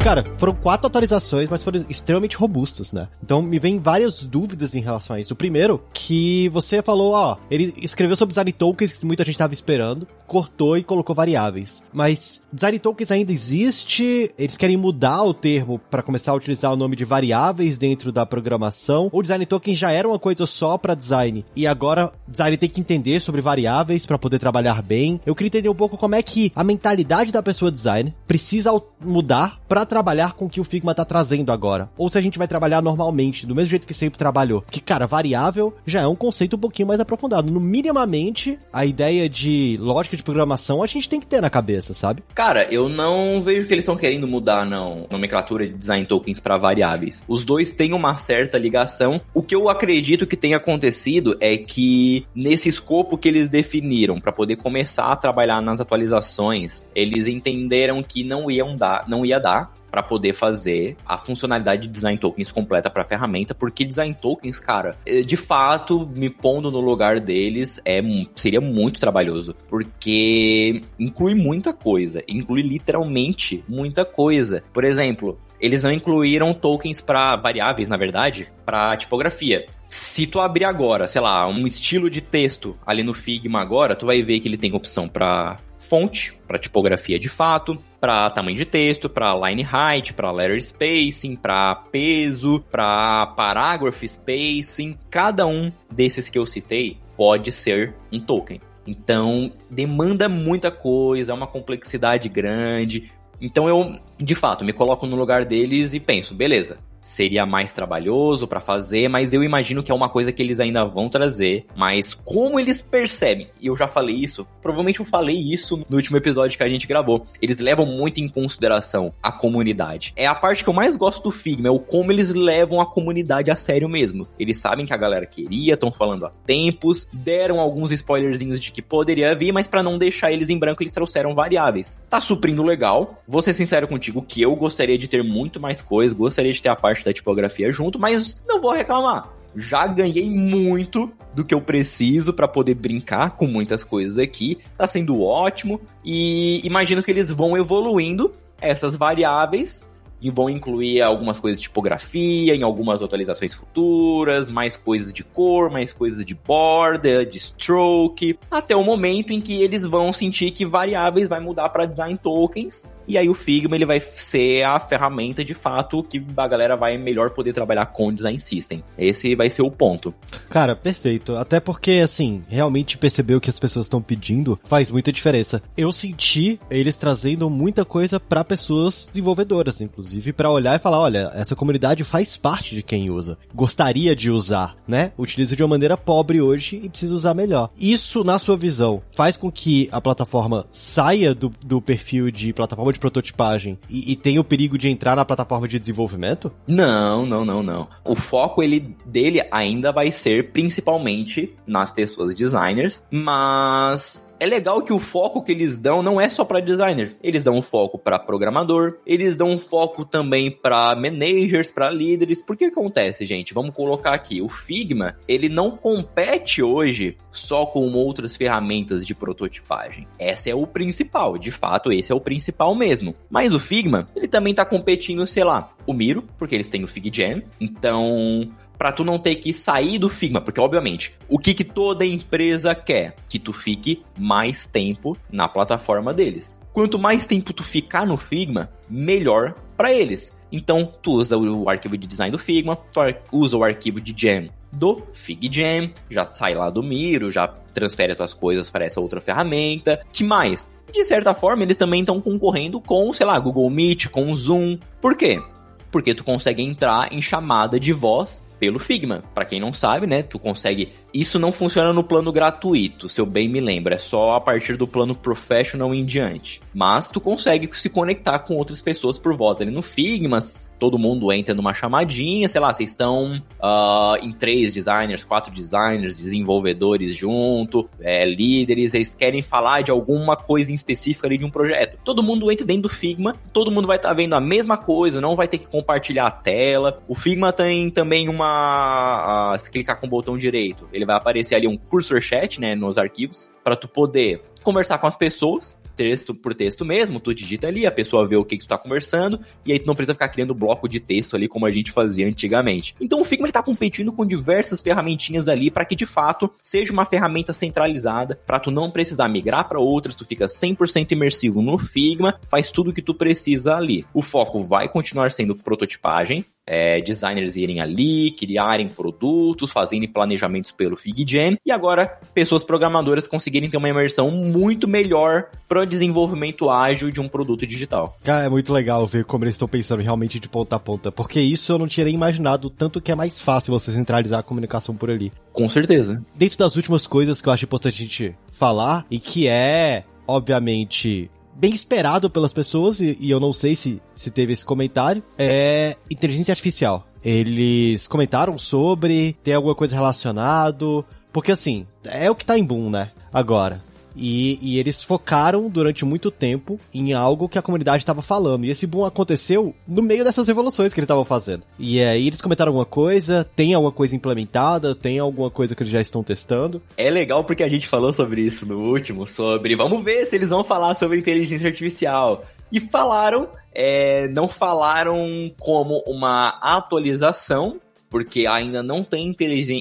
Cara, 0.03 0.25
foram 0.37 0.53
quatro 0.53 0.85
atualizações, 0.85 1.47
mas 1.47 1.63
foram 1.63 1.85
extremamente 1.87 2.35
robustas, 2.35 2.91
né? 2.91 3.07
Então 3.23 3.41
me 3.41 3.57
vem 3.57 3.79
várias 3.79 4.21
dúvidas 4.21 4.75
em 4.75 4.81
relação 4.81 5.15
a 5.15 5.19
isso. 5.21 5.33
O 5.33 5.37
primeiro, 5.37 5.81
que 5.93 6.49
você 6.49 6.81
falou, 6.81 7.13
ó, 7.13 7.37
ele 7.49 7.73
escreveu 7.77 8.17
sobre 8.17 8.31
design 8.31 8.51
tokens 8.51 8.91
que 8.91 9.05
muita 9.05 9.23
gente 9.23 9.35
estava 9.35 9.53
esperando, 9.53 10.05
cortou 10.27 10.77
e 10.77 10.83
colocou 10.83 11.15
variáveis. 11.15 11.81
Mas 11.93 12.41
design 12.51 12.79
tokens 12.79 13.11
ainda 13.11 13.31
existe? 13.31 14.29
Eles 14.37 14.57
querem 14.57 14.75
mudar 14.75 15.23
o 15.23 15.33
termo 15.33 15.79
para 15.79 16.03
começar 16.03 16.33
a 16.33 16.35
utilizar 16.35 16.73
o 16.73 16.75
nome 16.75 16.97
de 16.97 17.05
variáveis 17.05 17.77
dentro 17.77 18.11
da 18.11 18.25
programação? 18.25 19.07
Ou 19.09 19.21
design 19.21 19.45
tokens 19.45 19.77
já 19.77 19.89
era 19.89 20.05
uma 20.05 20.19
coisa 20.19 20.45
só 20.45 20.77
para 20.77 20.95
design 20.95 21.45
e 21.55 21.65
agora 21.65 22.11
design 22.27 22.57
tem 22.57 22.69
que 22.69 22.81
entender 22.81 23.21
sobre 23.21 23.39
variáveis 23.39 24.05
para 24.05 24.19
poder 24.19 24.37
trabalhar 24.37 24.81
bem? 24.81 25.21
Eu 25.25 25.33
queria 25.33 25.47
entender 25.47 25.69
um 25.69 25.75
pouco 25.75 25.97
como 25.97 26.15
é 26.15 26.21
que 26.21 26.51
a 26.53 26.63
mentalidade 26.63 27.31
da 27.31 27.41
pessoa 27.41 27.71
design 27.71 28.13
precisa 28.27 28.69
mudar 28.99 29.61
para 29.65 29.92
trabalhar 29.93 30.33
com 30.33 30.45
o 30.45 30.49
que 30.49 30.59
o 30.59 30.63
Figma 30.63 30.95
tá 30.95 31.05
trazendo 31.05 31.51
agora. 31.51 31.87
Ou 31.95 32.09
se 32.09 32.17
a 32.17 32.21
gente 32.21 32.39
vai 32.39 32.47
trabalhar 32.47 32.81
normalmente, 32.81 33.45
do 33.45 33.53
mesmo 33.53 33.69
jeito 33.69 33.85
que 33.85 33.93
sempre 33.93 34.17
trabalhou. 34.17 34.63
Que, 34.71 34.81
cara, 34.81 35.05
variável 35.05 35.71
já 35.85 36.01
é 36.01 36.07
um 36.07 36.15
conceito 36.15 36.55
um 36.55 36.59
pouquinho 36.59 36.87
mais 36.87 36.99
aprofundado. 36.99 37.53
No 37.53 37.59
minimamente, 37.59 38.57
a 38.71 38.87
ideia 38.87 39.29
de 39.29 39.77
lógica 39.79 40.17
de 40.17 40.23
programação 40.23 40.81
a 40.81 40.87
gente 40.87 41.07
tem 41.07 41.19
que 41.19 41.27
ter 41.27 41.41
na 41.41 41.49
cabeça, 41.49 41.93
sabe? 41.93 42.23
Cara, 42.33 42.63
eu 42.73 42.89
não 42.89 43.39
vejo 43.39 43.67
que 43.67 43.73
eles 43.75 43.83
estão 43.83 43.95
querendo 43.95 44.27
mudar, 44.27 44.65
não, 44.65 45.05
nomenclatura 45.11 45.67
de 45.67 45.73
design 45.73 46.07
tokens 46.07 46.39
para 46.39 46.57
variáveis. 46.57 47.23
Os 47.27 47.45
dois 47.45 47.71
têm 47.71 47.93
uma 47.93 48.15
certa 48.15 48.57
ligação. 48.57 49.21
O 49.31 49.43
que 49.43 49.53
eu 49.53 49.69
acredito 49.69 50.25
que 50.25 50.35
tenha 50.35 50.57
acontecido 50.57 51.37
é 51.39 51.55
que 51.55 52.25
nesse 52.33 52.67
escopo 52.67 53.15
que 53.15 53.27
eles 53.27 53.47
definiram 53.47 54.19
para 54.19 54.31
poder 54.31 54.55
começar 54.55 55.11
a 55.11 55.15
trabalhar 55.15 55.61
nas 55.61 55.79
atualizações, 55.79 56.83
eles 56.95 57.27
entenderam 57.27 58.01
que 58.01 58.23
não 58.23 58.49
iam 58.49 58.75
dar, 58.75 59.07
não 59.07 59.23
ia 59.23 59.39
dar 59.39 59.71
para 59.93 60.01
poder 60.01 60.33
fazer 60.33 60.97
a 61.05 61.19
funcionalidade 61.19 61.83
de 61.83 61.87
design 61.87 62.17
tokens 62.17 62.51
completa 62.51 62.89
para 62.89 63.03
a 63.03 63.05
ferramenta, 63.05 63.53
porque 63.53 63.85
design 63.85 64.11
tokens, 64.19 64.57
cara, 64.57 64.97
eh, 65.05 65.21
de 65.21 65.37
fato, 65.37 66.09
me 66.15 66.31
pondo 66.31 66.71
no 66.71 66.79
lugar 66.79 67.19
deles 67.19 67.79
é 67.85 68.01
seria 68.33 68.59
muito 68.59 68.99
trabalhoso, 68.99 69.55
porque 69.69 70.81
inclui 70.97 71.35
muita 71.35 71.71
coisa, 71.71 72.23
inclui 72.27 72.63
literalmente 72.63 73.63
muita 73.69 74.03
coisa. 74.03 74.63
Por 74.73 74.83
exemplo, 74.83 75.37
eles 75.63 75.81
não 75.81 75.93
incluíram 75.93 76.53
tokens 76.53 76.99
para 76.99 77.37
variáveis, 77.37 77.87
na 77.87 77.95
verdade, 77.95 78.51
para 78.65 78.97
tipografia. 78.97 79.65
Se 79.87 80.27
tu 80.27 80.41
abrir 80.41 80.65
agora, 80.65 81.07
sei 81.07 81.21
lá, 81.21 81.47
um 81.47 81.65
estilo 81.65 82.09
de 82.09 82.19
texto 82.19 82.77
ali 82.85 83.01
no 83.01 83.13
Figma 83.13 83.61
agora, 83.61 83.95
tu 83.95 84.05
vai 84.05 84.21
ver 84.21 84.41
que 84.41 84.49
ele 84.49 84.57
tem 84.57 84.75
opção 84.75 85.07
para 85.07 85.57
fonte, 85.79 86.33
para 86.45 86.59
tipografia 86.59 87.17
de 87.17 87.29
fato, 87.29 87.77
para 88.01 88.29
tamanho 88.29 88.57
de 88.57 88.65
texto, 88.65 89.09
para 89.09 89.33
line 89.47 89.63
height, 89.63 90.13
para 90.13 90.33
letter 90.33 90.61
spacing, 90.61 91.37
para 91.37 91.73
peso, 91.75 92.61
para 92.69 93.27
paragraph 93.27 94.03
spacing. 94.03 94.97
Cada 95.09 95.47
um 95.47 95.71
desses 95.89 96.29
que 96.29 96.37
eu 96.37 96.45
citei 96.45 96.97
pode 97.15 97.53
ser 97.53 97.95
um 98.11 98.19
token. 98.19 98.59
Então, 98.85 99.49
demanda 99.69 100.27
muita 100.27 100.69
coisa, 100.69 101.31
é 101.31 101.35
uma 101.35 101.47
complexidade 101.47 102.27
grande. 102.27 103.09
Então 103.43 103.67
eu, 103.67 103.99
de 104.17 104.33
fato, 104.35 104.63
me 104.63 104.71
coloco 104.71 105.05
no 105.05 105.17
lugar 105.17 105.43
deles 105.43 105.93
e 105.93 105.99
penso, 105.99 106.33
beleza, 106.33 106.77
seria 107.03 107.45
mais 107.45 107.73
trabalhoso 107.73 108.47
para 108.47 108.59
fazer, 108.59 109.07
mas 109.07 109.33
eu 109.33 109.43
imagino 109.43 109.83
que 109.83 109.91
é 109.91 109.95
uma 109.95 110.09
coisa 110.09 110.31
que 110.31 110.41
eles 110.41 110.59
ainda 110.59 110.83
vão 110.85 111.09
trazer. 111.09 111.65
Mas 111.75 112.13
como 112.13 112.59
eles 112.59 112.81
percebem, 112.81 113.49
e 113.61 113.67
eu 113.67 113.75
já 113.75 113.87
falei 113.87 114.15
isso, 114.15 114.45
provavelmente 114.61 114.99
eu 114.99 115.05
falei 115.05 115.37
isso 115.37 115.83
no 115.89 115.97
último 115.97 116.17
episódio 116.17 116.57
que 116.57 116.63
a 116.63 116.69
gente 116.69 116.87
gravou, 116.87 117.25
eles 117.41 117.59
levam 117.59 117.85
muito 117.85 118.19
em 118.19 118.27
consideração 118.27 119.13
a 119.21 119.31
comunidade. 119.31 120.13
É 120.15 120.25
a 120.25 120.33
parte 120.33 120.63
que 120.63 120.69
eu 120.69 120.73
mais 120.73 120.95
gosto 120.95 121.23
do 121.23 121.31
Figma, 121.31 121.67
é 121.67 121.71
o 121.71 121.79
como 121.79 122.11
eles 122.11 122.33
levam 122.33 122.79
a 122.79 122.85
comunidade 122.85 123.51
a 123.51 123.55
sério 123.55 123.89
mesmo. 123.89 124.27
Eles 124.39 124.57
sabem 124.57 124.85
que 124.85 124.93
a 124.93 124.97
galera 124.97 125.25
queria, 125.25 125.73
estão 125.73 125.91
falando 125.91 126.25
há 126.25 126.31
tempos, 126.45 127.07
deram 127.11 127.59
alguns 127.59 127.91
spoilerzinhos 127.91 128.59
de 128.59 128.71
que 128.71 128.81
poderia 128.81 129.35
vir, 129.35 129.51
mas 129.51 129.67
para 129.67 129.83
não 129.83 129.97
deixar 129.97 130.31
eles 130.31 130.49
em 130.49 130.57
branco, 130.57 130.81
eles 130.81 130.93
trouxeram 130.93 131.35
variáveis. 131.35 131.99
Tá 132.09 132.21
suprindo 132.21 132.63
legal. 132.63 133.21
Vou 133.27 133.41
ser 133.41 133.53
sincero 133.53 133.87
contigo 133.87 134.21
que 134.21 134.41
eu 134.41 134.55
gostaria 134.55 134.97
de 134.97 135.07
ter 135.07 135.23
muito 135.23 135.59
mais 135.59 135.81
coisas, 135.81 136.17
gostaria 136.17 136.51
de 136.51 136.61
ter 136.61 136.69
a 136.69 136.75
parte 136.75 136.92
parte 136.93 137.03
da 137.03 137.13
tipografia 137.13 137.71
junto, 137.71 137.97
mas 137.97 138.41
não 138.47 138.61
vou 138.61 138.71
reclamar. 138.71 139.29
Já 139.55 139.85
ganhei 139.87 140.29
muito 140.29 141.11
do 141.33 141.43
que 141.43 141.53
eu 141.53 141.61
preciso 141.61 142.33
para 142.33 142.47
poder 142.47 142.75
brincar 142.75 143.31
com 143.31 143.47
muitas 143.47 143.83
coisas 143.83 144.17
aqui. 144.17 144.59
Tá 144.77 144.87
sendo 144.87 145.21
ótimo 145.21 145.81
e 146.03 146.65
imagino 146.65 147.03
que 147.03 147.11
eles 147.11 147.29
vão 147.29 147.57
evoluindo 147.57 148.31
essas 148.61 148.95
variáveis 148.95 149.87
e 150.23 150.29
vão 150.29 150.49
incluir 150.49 151.01
algumas 151.01 151.37
coisas 151.37 151.59
de 151.59 151.67
tipografia, 151.67 152.55
em 152.55 152.63
algumas 152.63 153.03
atualizações 153.03 153.53
futuras, 153.53 154.49
mais 154.49 154.77
coisas 154.77 155.11
de 155.11 155.21
cor, 155.21 155.69
mais 155.69 155.91
coisas 155.91 156.23
de 156.23 156.33
border, 156.33 157.29
de 157.29 157.37
stroke, 157.37 158.39
até 158.49 158.73
o 158.73 158.83
momento 158.85 159.33
em 159.33 159.41
que 159.41 159.61
eles 159.61 159.85
vão 159.85 160.13
sentir 160.13 160.51
que 160.51 160.65
variáveis 160.65 161.27
vai 161.27 161.41
mudar 161.41 161.67
para 161.69 161.85
design 161.85 162.17
tokens, 162.17 162.89
e 163.07 163.17
aí 163.17 163.29
o 163.29 163.33
Figma 163.33 163.75
ele 163.75 163.85
vai 163.85 163.99
ser 163.99 164.63
a 164.63 164.79
ferramenta 164.79 165.43
de 165.43 165.53
fato 165.53 166.03
que 166.03 166.23
a 166.35 166.47
galera 166.47 166.75
vai 166.75 166.97
melhor 166.97 167.31
poder 167.31 167.53
trabalhar 167.53 167.85
com 167.87 168.13
design 168.13 168.39
system. 168.39 168.83
Esse 168.97 169.35
vai 169.35 169.49
ser 169.49 169.61
o 169.61 169.71
ponto. 169.71 170.13
Cara, 170.49 170.75
perfeito. 170.75 171.35
Até 171.35 171.59
porque 171.59 172.01
assim, 172.03 172.41
realmente 172.47 172.97
perceber 172.97 173.35
o 173.35 173.41
que 173.41 173.49
as 173.49 173.59
pessoas 173.59 173.85
estão 173.85 174.01
pedindo 174.01 174.59
faz 174.63 174.89
muita 174.89 175.11
diferença. 175.11 175.61
Eu 175.75 175.91
senti 175.91 176.59
eles 176.69 176.97
trazendo 176.97 177.49
muita 177.49 177.83
coisa 177.83 178.19
para 178.19 178.43
pessoas 178.43 179.07
desenvolvedoras, 179.07 179.81
inclusive 179.81 180.33
para 180.33 180.49
olhar 180.49 180.75
e 180.75 180.81
falar, 180.81 180.99
olha, 180.99 181.31
essa 181.33 181.55
comunidade 181.55 182.03
faz 182.03 182.37
parte 182.37 182.75
de 182.75 182.83
quem 182.83 183.09
usa, 183.09 183.37
gostaria 183.53 184.15
de 184.15 184.29
usar, 184.29 184.75
né? 184.87 185.11
Utiliza 185.17 185.55
de 185.55 185.63
uma 185.63 185.69
maneira 185.69 185.97
pobre 185.97 186.41
hoje 186.41 186.79
e 186.83 186.89
precisa 186.89 187.15
usar 187.15 187.33
melhor. 187.33 187.69
Isso, 187.77 188.23
na 188.23 188.39
sua 188.39 188.55
visão, 188.55 189.01
faz 189.11 189.35
com 189.37 189.51
que 189.51 189.87
a 189.91 189.99
plataforma 189.99 190.65
saia 190.71 191.33
do, 191.33 191.51
do 191.63 191.81
perfil 191.81 192.31
de 192.31 192.53
plataforma 192.53 192.92
de 192.93 192.99
prototipagem 192.99 193.77
e, 193.89 194.11
e 194.11 194.15
tenha 194.15 194.39
o 194.39 194.43
perigo 194.43 194.77
de 194.77 194.89
entrar 194.89 195.15
na 195.15 195.25
plataforma 195.25 195.67
de 195.67 195.79
desenvolvimento? 195.79 196.51
Não, 196.67 197.25
não, 197.25 197.43
não, 197.43 197.61
não. 197.61 197.87
O 198.03 198.15
foco 198.15 198.63
ele 198.63 198.95
dele 199.05 199.45
ainda 199.51 199.91
vai 199.91 200.11
ser 200.11 200.51
principalmente 200.51 201.53
nas 201.67 201.91
pessoas 201.91 202.33
designers, 202.33 203.05
mas 203.11 204.22
é 204.43 204.45
legal 204.45 204.81
que 204.81 204.91
o 204.91 204.99
foco 204.99 205.41
que 205.41 205.53
eles 205.53 205.77
dão 205.77 206.03
não 206.03 206.19
é 206.19 206.29
só 206.29 206.43
para 206.43 206.59
designer. 206.59 207.15
Eles 207.23 207.45
dão 207.45 207.55
um 207.55 207.61
foco 207.61 207.97
para 207.97 208.19
programador, 208.19 208.97
eles 209.05 209.37
dão 209.37 209.51
um 209.51 209.57
foco 209.57 210.03
também 210.03 210.51
para 210.51 210.93
managers, 210.97 211.71
para 211.71 211.89
líderes. 211.89 212.41
Por 212.41 212.57
que 212.57 212.65
acontece, 212.65 213.25
gente? 213.25 213.53
Vamos 213.53 213.73
colocar 213.73 214.13
aqui, 214.13 214.41
o 214.41 214.49
Figma, 214.49 215.15
ele 215.29 215.47
não 215.47 215.71
compete 215.71 216.61
hoje 216.61 217.15
só 217.31 217.65
com 217.65 217.89
outras 217.93 218.35
ferramentas 218.35 219.07
de 219.07 219.15
prototipagem. 219.15 220.05
Esse 220.19 220.49
é 220.49 220.55
o 220.55 220.67
principal, 220.67 221.37
de 221.37 221.49
fato, 221.49 221.89
esse 221.93 222.11
é 222.11 222.15
o 222.15 222.19
principal 222.19 222.75
mesmo. 222.75 223.15
Mas 223.29 223.53
o 223.53 223.59
Figma, 223.59 224.07
ele 224.13 224.27
também 224.27 224.53
tá 224.53 224.65
competindo, 224.65 225.25
sei 225.25 225.45
lá, 225.45 225.71
o 225.87 225.93
Miro, 225.93 226.21
porque 226.37 226.53
eles 226.53 226.69
têm 226.69 226.83
o 226.83 226.87
FigJam. 226.87 227.43
Então, 227.61 228.51
para 228.83 228.91
tu 228.91 229.05
não 229.05 229.17
ter 229.17 229.35
que 229.35 229.53
sair 229.53 229.97
do 229.97 230.09
Figma, 230.09 230.41
porque 230.41 230.59
obviamente, 230.59 231.15
o 231.29 231.39
que, 231.39 231.53
que 231.53 231.63
toda 231.63 232.05
empresa 232.05 232.75
quer? 232.75 233.15
Que 233.29 233.39
tu 233.39 233.53
fique 233.53 234.03
mais 234.19 234.65
tempo 234.65 235.17
na 235.31 235.47
plataforma 235.47 236.13
deles. 236.13 236.61
Quanto 236.73 236.99
mais 236.99 237.25
tempo 237.25 237.53
tu 237.53 237.63
ficar 237.63 238.05
no 238.05 238.17
Figma, 238.17 238.69
melhor 238.89 239.55
para 239.77 239.93
eles. 239.93 240.37
Então, 240.51 240.91
tu 241.01 241.13
usa 241.13 241.37
o 241.37 241.69
arquivo 241.69 241.97
de 241.97 242.05
design 242.05 242.29
do 242.29 242.37
Figma, 242.37 242.75
tu 242.75 242.99
usa 243.31 243.55
o 243.55 243.63
arquivo 243.63 244.01
de 244.01 244.13
Jam 244.17 244.49
do 244.69 245.01
FigJam, 245.13 245.89
já 246.09 246.25
sai 246.25 246.53
lá 246.53 246.69
do 246.69 246.83
Miro, 246.83 247.31
já 247.31 247.47
transfere 247.47 248.11
as 248.11 248.17
tuas 248.17 248.33
coisas 248.33 248.69
para 248.69 248.83
essa 248.83 248.99
outra 248.99 249.21
ferramenta. 249.21 250.03
Que 250.11 250.25
mais? 250.25 250.69
De 250.91 251.05
certa 251.05 251.33
forma, 251.33 251.63
eles 251.63 251.77
também 251.77 252.01
estão 252.01 252.19
concorrendo 252.19 252.81
com, 252.81 253.13
sei 253.13 253.25
lá, 253.25 253.39
Google 253.39 253.69
Meet, 253.69 254.09
com 254.09 254.35
Zoom. 254.35 254.77
Por 254.99 255.15
quê? 255.15 255.41
Porque 255.89 256.15
tu 256.15 256.23
consegue 256.23 256.63
entrar 256.63 257.13
em 257.13 257.21
chamada 257.21 257.79
de 257.79 257.93
voz 257.93 258.49
pelo 258.63 258.79
Figma. 258.79 259.21
Para 259.35 259.43
quem 259.43 259.59
não 259.59 259.73
sabe, 259.73 260.07
né, 260.07 260.23
tu 260.23 260.39
consegue. 260.39 260.93
Isso 261.13 261.37
não 261.37 261.51
funciona 261.51 261.91
no 261.91 262.01
plano 262.01 262.31
gratuito, 262.31 263.09
se 263.09 263.19
eu 263.19 263.25
bem 263.25 263.49
me 263.49 263.59
lembro, 263.59 263.93
é 263.93 263.97
só 263.97 264.35
a 264.35 264.41
partir 264.41 264.77
do 264.77 264.87
plano 264.87 265.13
professional 265.13 265.93
em 265.93 266.05
diante. 266.05 266.61
Mas 266.73 267.09
tu 267.09 267.19
consegue 267.19 267.69
se 267.75 267.89
conectar 267.89 268.39
com 268.39 268.55
outras 268.55 268.81
pessoas 268.81 269.19
por 269.19 269.35
voz 269.35 269.59
ali 269.61 269.69
no 269.69 269.81
Figma, 269.81 270.39
todo 270.79 270.97
mundo 270.97 271.31
entra 271.31 271.53
numa 271.53 271.73
chamadinha, 271.73 272.49
sei 272.49 272.59
lá, 272.59 272.73
vocês 272.73 272.89
estão 272.89 273.41
uh, 273.61 274.17
em 274.21 274.31
três 274.33 274.73
designers, 274.73 275.23
quatro 275.23 275.53
designers, 275.53 276.17
desenvolvedores 276.17 277.15
junto, 277.15 277.87
é, 278.01 278.25
líderes, 278.25 278.93
eles 278.93 279.13
querem 279.13 279.41
falar 279.41 279.81
de 279.81 279.91
alguma 279.91 280.35
coisa 280.35 280.71
em 280.71 280.75
específica 280.75 281.27
ali 281.27 281.37
de 281.37 281.45
um 281.45 281.49
projeto. 281.49 281.97
Todo 282.03 282.23
mundo 282.23 282.51
entra 282.51 282.65
dentro 282.65 282.83
do 282.83 282.89
Figma, 282.89 283.35
todo 283.53 283.71
mundo 283.71 283.87
vai 283.87 283.97
estar 283.97 284.09
tá 284.09 284.13
vendo 284.13 284.33
a 284.33 284.41
mesma 284.41 284.75
coisa, 284.75 285.21
não 285.21 285.35
vai 285.35 285.47
ter 285.47 285.59
que 285.59 285.67
compartilhar 285.67 286.27
a 286.27 286.31
tela. 286.31 287.01
O 287.07 287.15
Figma 287.15 287.53
tem 287.53 287.89
também 287.89 288.27
uma 288.27 288.52
a, 288.53 289.57
se 289.57 289.69
clicar 289.69 289.99
com 289.99 290.07
o 290.07 290.09
botão 290.09 290.37
direito, 290.37 290.87
ele 290.91 291.05
vai 291.05 291.15
aparecer 291.15 291.55
ali 291.55 291.67
um 291.67 291.77
cursor 291.77 292.21
chat, 292.21 292.59
né, 292.59 292.75
nos 292.75 292.97
arquivos, 292.97 293.49
para 293.63 293.75
tu 293.75 293.87
poder 293.87 294.41
conversar 294.63 294.97
com 294.97 295.07
as 295.07 295.15
pessoas 295.15 295.77
texto 295.95 296.33
por 296.33 296.53
texto 296.53 296.83
mesmo, 296.83 297.19
tu 297.19 297.33
digita 297.33 297.67
ali, 297.67 297.85
a 297.85 297.91
pessoa 297.91 298.27
vê 298.27 298.35
o 298.35 298.45
que, 298.45 298.57
que 298.57 298.65
tu 298.65 298.67
tá 298.67 298.77
conversando, 298.77 299.39
e 299.65 299.71
aí 299.71 299.79
tu 299.79 299.87
não 299.87 299.95
precisa 299.95 300.13
ficar 300.13 300.29
criando 300.29 300.53
bloco 300.53 300.87
de 300.87 300.99
texto 300.99 301.35
ali 301.35 301.47
como 301.47 301.65
a 301.65 301.71
gente 301.71 301.91
fazia 301.91 302.27
antigamente. 302.27 302.95
Então 302.99 303.21
o 303.21 303.25
Figma 303.25 303.47
está 303.47 303.61
competindo 303.61 304.11
com 304.11 304.25
diversas 304.25 304.81
ferramentinhas 304.81 305.47
ali 305.47 305.69
para 305.71 305.85
que 305.85 305.95
de 305.95 306.05
fato 306.05 306.51
seja 306.61 306.91
uma 306.91 307.05
ferramenta 307.05 307.53
centralizada, 307.53 308.39
para 308.45 308.59
tu 308.59 308.71
não 308.71 308.91
precisar 308.91 309.27
migrar 309.29 309.67
para 309.67 309.79
outras, 309.79 310.15
tu 310.15 310.25
fica 310.25 310.45
100% 310.45 311.11
imersivo 311.11 311.61
no 311.61 311.77
Figma, 311.77 312.39
faz 312.49 312.71
tudo 312.71 312.89
o 312.89 312.93
que 312.93 313.01
tu 313.01 313.13
precisa 313.13 313.75
ali. 313.75 314.05
O 314.13 314.21
foco 314.21 314.63
vai 314.63 314.87
continuar 314.89 315.31
sendo 315.31 315.55
prototipagem, 315.55 316.45
é, 316.65 317.01
designers 317.01 317.55
irem 317.55 317.79
ali, 317.81 318.31
criarem 318.31 318.87
produtos, 318.87 319.71
fazendo 319.71 320.07
planejamentos 320.07 320.71
pelo 320.71 320.97
FigJam, 320.97 321.57
e 321.65 321.71
agora 321.71 322.19
pessoas 322.33 322.63
programadoras 322.63 323.27
conseguirem 323.27 323.69
ter 323.69 323.77
uma 323.77 323.89
imersão 323.89 324.31
muito 324.31 324.87
melhor 324.87 325.47
para 325.67 325.81
o 325.81 325.85
desenvolvimento 325.85 326.69
ágil 326.69 327.11
de 327.11 327.19
um 327.19 327.27
produto 327.27 327.65
digital. 327.65 328.17
Cara, 328.23 328.45
é 328.45 328.49
muito 328.49 328.73
legal 328.73 329.05
ver 329.05 329.25
como 329.25 329.43
eles 329.43 329.55
estão 329.55 329.67
pensando 329.67 330.01
realmente 330.01 330.39
de 330.39 330.49
ponta 330.49 330.75
a 330.75 330.79
ponta, 330.79 331.11
porque 331.11 331.39
isso 331.39 331.71
eu 331.71 331.79
não 331.79 331.87
tinha 331.87 332.05
nem 332.05 332.15
imaginado, 332.15 332.69
tanto 332.69 333.01
que 333.01 333.11
é 333.11 333.15
mais 333.15 333.39
fácil 333.39 333.73
você 333.73 333.91
centralizar 333.91 334.39
a 334.39 334.43
comunicação 334.43 334.95
por 334.95 335.09
ali. 335.09 335.31
Com 335.51 335.67
certeza. 335.67 336.23
Dentro 336.35 336.57
das 336.57 336.75
últimas 336.75 337.05
coisas 337.05 337.41
que 337.41 337.47
eu 337.47 337.53
acho 337.53 337.65
importante 337.65 337.95
a 337.95 338.05
gente 338.05 338.35
falar, 338.51 339.05
e 339.09 339.19
que 339.19 339.47
é, 339.47 340.03
obviamente, 340.27 341.29
bem 341.55 341.73
esperado 341.73 342.29
pelas 342.29 342.53
pessoas, 342.53 342.99
e, 342.99 343.17
e 343.19 343.29
eu 343.31 343.39
não 343.39 343.53
sei 343.53 343.75
se, 343.75 344.01
se 344.15 344.31
teve 344.31 344.53
esse 344.53 344.65
comentário, 344.65 345.23
é 345.37 345.95
inteligência 346.09 346.51
artificial. 346.51 347.07
Eles 347.23 348.07
comentaram 348.07 348.57
sobre, 348.57 349.33
tem 349.43 349.53
alguma 349.53 349.75
coisa 349.75 349.95
relacionado, 349.95 351.05
porque 351.31 351.51
assim, 351.51 351.87
é 352.03 352.29
o 352.29 352.35
que 352.35 352.45
tá 352.45 352.57
em 352.57 352.63
boom, 352.63 352.89
né? 352.89 353.11
Agora. 353.31 353.81
E, 354.15 354.59
e, 354.61 354.79
eles 354.79 355.03
focaram 355.03 355.69
durante 355.69 356.05
muito 356.05 356.29
tempo 356.29 356.79
em 356.93 357.13
algo 357.13 357.49
que 357.49 357.57
a 357.57 357.61
comunidade 357.61 358.03
estava 358.03 358.21
falando. 358.21 358.65
E 358.65 358.69
esse 358.69 358.85
boom 358.85 359.05
aconteceu 359.05 359.73
no 359.87 360.01
meio 360.01 360.23
dessas 360.23 360.47
revoluções 360.47 360.93
que 360.93 360.99
eles 360.99 361.05
estavam 361.05 361.25
fazendo. 361.25 361.63
E 361.79 362.01
aí 362.01 362.27
eles 362.27 362.41
comentaram 362.41 362.69
alguma 362.69 362.85
coisa, 362.85 363.47
tem 363.55 363.73
alguma 363.73 363.91
coisa 363.91 364.15
implementada, 364.15 364.93
tem 364.93 365.19
alguma 365.19 365.49
coisa 365.49 365.75
que 365.75 365.83
eles 365.83 365.91
já 365.91 366.01
estão 366.01 366.23
testando. 366.23 366.81
É 366.97 367.09
legal 367.09 367.43
porque 367.43 367.63
a 367.63 367.69
gente 367.69 367.87
falou 367.87 368.13
sobre 368.13 368.41
isso 368.41 368.65
no 368.65 368.79
último, 368.79 369.25
sobre 369.25 369.75
vamos 369.75 370.03
ver 370.03 370.25
se 370.25 370.35
eles 370.35 370.49
vão 370.49 370.63
falar 370.63 370.95
sobre 370.95 371.17
inteligência 371.17 371.67
artificial. 371.67 372.45
E 372.71 372.79
falaram, 372.79 373.49
é, 373.71 374.27
não 374.29 374.47
falaram 374.47 375.51
como 375.59 376.03
uma 376.07 376.59
atualização 376.61 377.79
porque 378.13 378.45
ainda 378.45 378.83
não 378.83 379.03
tem 379.03 379.35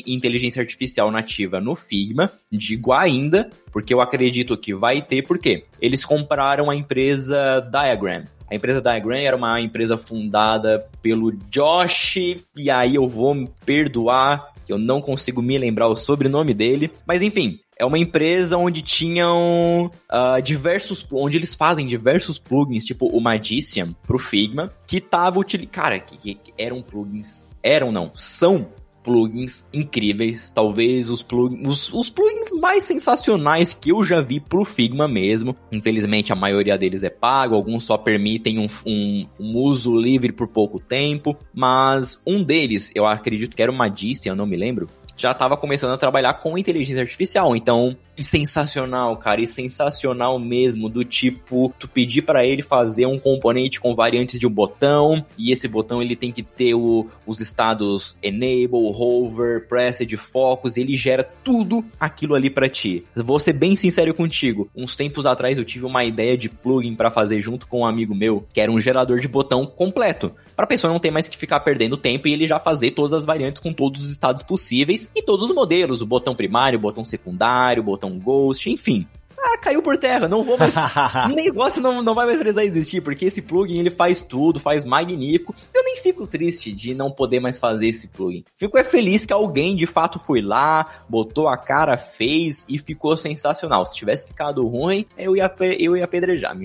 inteligência 0.06 0.62
artificial 0.62 1.10
nativa 1.10 1.60
no 1.60 1.76
Figma, 1.76 2.32
digo 2.50 2.90
ainda, 2.90 3.50
porque 3.70 3.92
eu 3.92 4.00
acredito 4.00 4.56
que 4.56 4.74
vai 4.74 5.02
ter, 5.02 5.20
porque 5.20 5.64
eles 5.78 6.02
compraram 6.02 6.70
a 6.70 6.74
empresa 6.74 7.60
Diagram. 7.70 8.24
A 8.50 8.54
empresa 8.54 8.80
Diagram 8.80 9.18
era 9.18 9.36
uma 9.36 9.60
empresa 9.60 9.98
fundada 9.98 10.88
pelo 11.02 11.30
Josh, 11.50 12.16
e 12.56 12.70
aí 12.70 12.94
eu 12.94 13.06
vou 13.06 13.34
me 13.34 13.50
perdoar, 13.66 14.54
que 14.64 14.72
eu 14.72 14.78
não 14.78 15.02
consigo 15.02 15.42
me 15.42 15.58
lembrar 15.58 15.88
o 15.88 15.94
sobrenome 15.94 16.54
dele, 16.54 16.90
mas 17.06 17.20
enfim, 17.20 17.60
é 17.76 17.84
uma 17.84 17.98
empresa 17.98 18.56
onde 18.56 18.80
tinham 18.80 19.90
uh, 20.10 20.40
diversos, 20.42 21.06
onde 21.12 21.36
eles 21.36 21.54
fazem 21.54 21.86
diversos 21.86 22.38
plugins, 22.38 22.86
tipo 22.86 23.08
o 23.08 23.20
Magician 23.20 23.94
pro 24.06 24.18
Figma, 24.18 24.72
que 24.86 25.02
tava 25.02 25.38
utilizando, 25.38 25.70
cara, 25.70 26.00
que, 26.00 26.16
que 26.16 26.38
eram 26.56 26.80
plugins 26.80 27.51
eram 27.62 27.92
não, 27.92 28.10
são 28.14 28.68
plugins 29.02 29.66
incríveis, 29.72 30.52
talvez 30.52 31.10
os 31.10 31.22
plugins, 31.22 31.66
os, 31.66 31.92
os, 31.92 32.10
plugins 32.10 32.50
mais 32.52 32.84
sensacionais 32.84 33.76
que 33.78 33.90
eu 33.90 34.04
já 34.04 34.20
vi 34.20 34.40
pro 34.40 34.64
Figma 34.64 35.08
mesmo. 35.08 35.56
Infelizmente 35.70 36.32
a 36.32 36.36
maioria 36.36 36.78
deles 36.78 37.02
é 37.02 37.10
pago, 37.10 37.54
alguns 37.54 37.84
só 37.84 37.98
permitem 37.98 38.58
um, 38.58 38.66
um, 38.86 39.26
um 39.40 39.56
uso 39.56 39.96
livre 39.96 40.32
por 40.32 40.48
pouco 40.48 40.78
tempo, 40.78 41.36
mas 41.52 42.20
um 42.26 42.42
deles, 42.42 42.90
eu 42.94 43.06
acredito 43.06 43.56
que 43.56 43.62
era 43.62 43.72
o 43.72 43.74
Magicia, 43.74 44.30
eu 44.30 44.36
não 44.36 44.46
me 44.46 44.56
lembro, 44.56 44.88
já 45.22 45.30
estava 45.30 45.56
começando 45.56 45.92
a 45.92 45.96
trabalhar 45.96 46.34
com 46.34 46.58
inteligência 46.58 47.00
artificial. 47.00 47.54
Então, 47.54 47.96
sensacional, 48.18 49.16
cara, 49.16 49.40
e 49.40 49.46
sensacional 49.46 50.36
mesmo, 50.36 50.88
do 50.88 51.04
tipo, 51.04 51.72
tu 51.78 51.88
pedir 51.88 52.22
para 52.22 52.44
ele 52.44 52.60
fazer 52.60 53.06
um 53.06 53.20
componente 53.20 53.80
com 53.80 53.94
variantes 53.94 54.40
de 54.40 54.46
um 54.48 54.50
botão, 54.50 55.24
e 55.38 55.52
esse 55.52 55.68
botão 55.68 56.02
ele 56.02 56.16
tem 56.16 56.32
que 56.32 56.42
ter 56.42 56.74
o, 56.74 57.06
os 57.24 57.40
estados 57.40 58.16
enable, 58.20 58.92
hover, 58.92 59.68
pressed, 59.68 60.16
focus, 60.16 60.76
ele 60.76 60.96
gera 60.96 61.22
tudo 61.44 61.84
aquilo 62.00 62.34
ali 62.34 62.50
para 62.50 62.68
ti. 62.68 63.04
Vou 63.14 63.38
ser 63.38 63.52
bem 63.52 63.76
sincero 63.76 64.12
contigo, 64.12 64.68
uns 64.74 64.96
tempos 64.96 65.24
atrás 65.24 65.56
eu 65.56 65.64
tive 65.64 65.86
uma 65.86 66.04
ideia 66.04 66.36
de 66.36 66.48
plugin 66.48 66.96
para 66.96 67.10
fazer 67.10 67.40
junto 67.40 67.68
com 67.68 67.80
um 67.80 67.86
amigo 67.86 68.14
meu, 68.14 68.44
que 68.52 68.60
era 68.60 68.72
um 68.72 68.80
gerador 68.80 69.20
de 69.20 69.28
botão 69.28 69.64
completo 69.64 70.32
para 70.54 70.64
a 70.64 70.68
pessoa 70.68 70.92
não 70.92 71.00
ter 71.00 71.10
mais 71.10 71.28
que 71.28 71.36
ficar 71.36 71.60
perdendo 71.60 71.96
tempo 71.96 72.28
e 72.28 72.32
ele 72.32 72.46
já 72.46 72.60
fazer 72.60 72.92
todas 72.92 73.12
as 73.12 73.24
variantes 73.24 73.60
com 73.60 73.72
todos 73.72 74.04
os 74.04 74.10
estados 74.10 74.42
possíveis 74.42 75.10
e 75.14 75.22
todos 75.22 75.50
os 75.50 75.54
modelos, 75.54 76.02
o 76.02 76.06
botão 76.06 76.34
primário, 76.34 76.78
o 76.78 76.82
botão 76.82 77.04
secundário, 77.04 77.82
o 77.82 77.84
botão 77.84 78.18
ghost, 78.18 78.70
enfim. 78.70 79.06
Ah, 79.44 79.58
caiu 79.58 79.82
por 79.82 79.96
terra, 79.98 80.28
não 80.28 80.44
vou 80.44 80.56
mais. 80.56 80.72
o 81.28 81.34
negócio 81.34 81.82
não, 81.82 82.00
não 82.00 82.14
vai 82.14 82.26
mais 82.26 82.38
precisar 82.38 82.64
existir, 82.64 83.00
porque 83.00 83.24
esse 83.24 83.42
plugin 83.42 83.78
ele 83.78 83.90
faz 83.90 84.20
tudo, 84.20 84.60
faz 84.60 84.84
magnífico. 84.84 85.54
Eu 85.74 85.82
nem 85.82 85.96
fico 85.96 86.26
triste 86.26 86.72
de 86.72 86.94
não 86.94 87.10
poder 87.10 87.40
mais 87.40 87.58
fazer 87.58 87.88
esse 87.88 88.06
plugin. 88.06 88.44
Fico 88.56 88.78
é 88.78 88.84
feliz 88.84 89.26
que 89.26 89.32
alguém 89.32 89.74
de 89.74 89.84
fato 89.84 90.18
foi 90.18 90.40
lá, 90.40 91.02
botou 91.08 91.48
a 91.48 91.56
cara, 91.56 91.96
fez 91.96 92.64
e 92.68 92.78
ficou 92.78 93.16
sensacional. 93.16 93.84
Se 93.84 93.96
tivesse 93.96 94.28
ficado 94.28 94.66
ruim, 94.66 95.04
eu 95.18 95.36
ia, 95.36 95.52
eu 95.78 95.96
ia 95.96 96.04
apedrejar. 96.04 96.56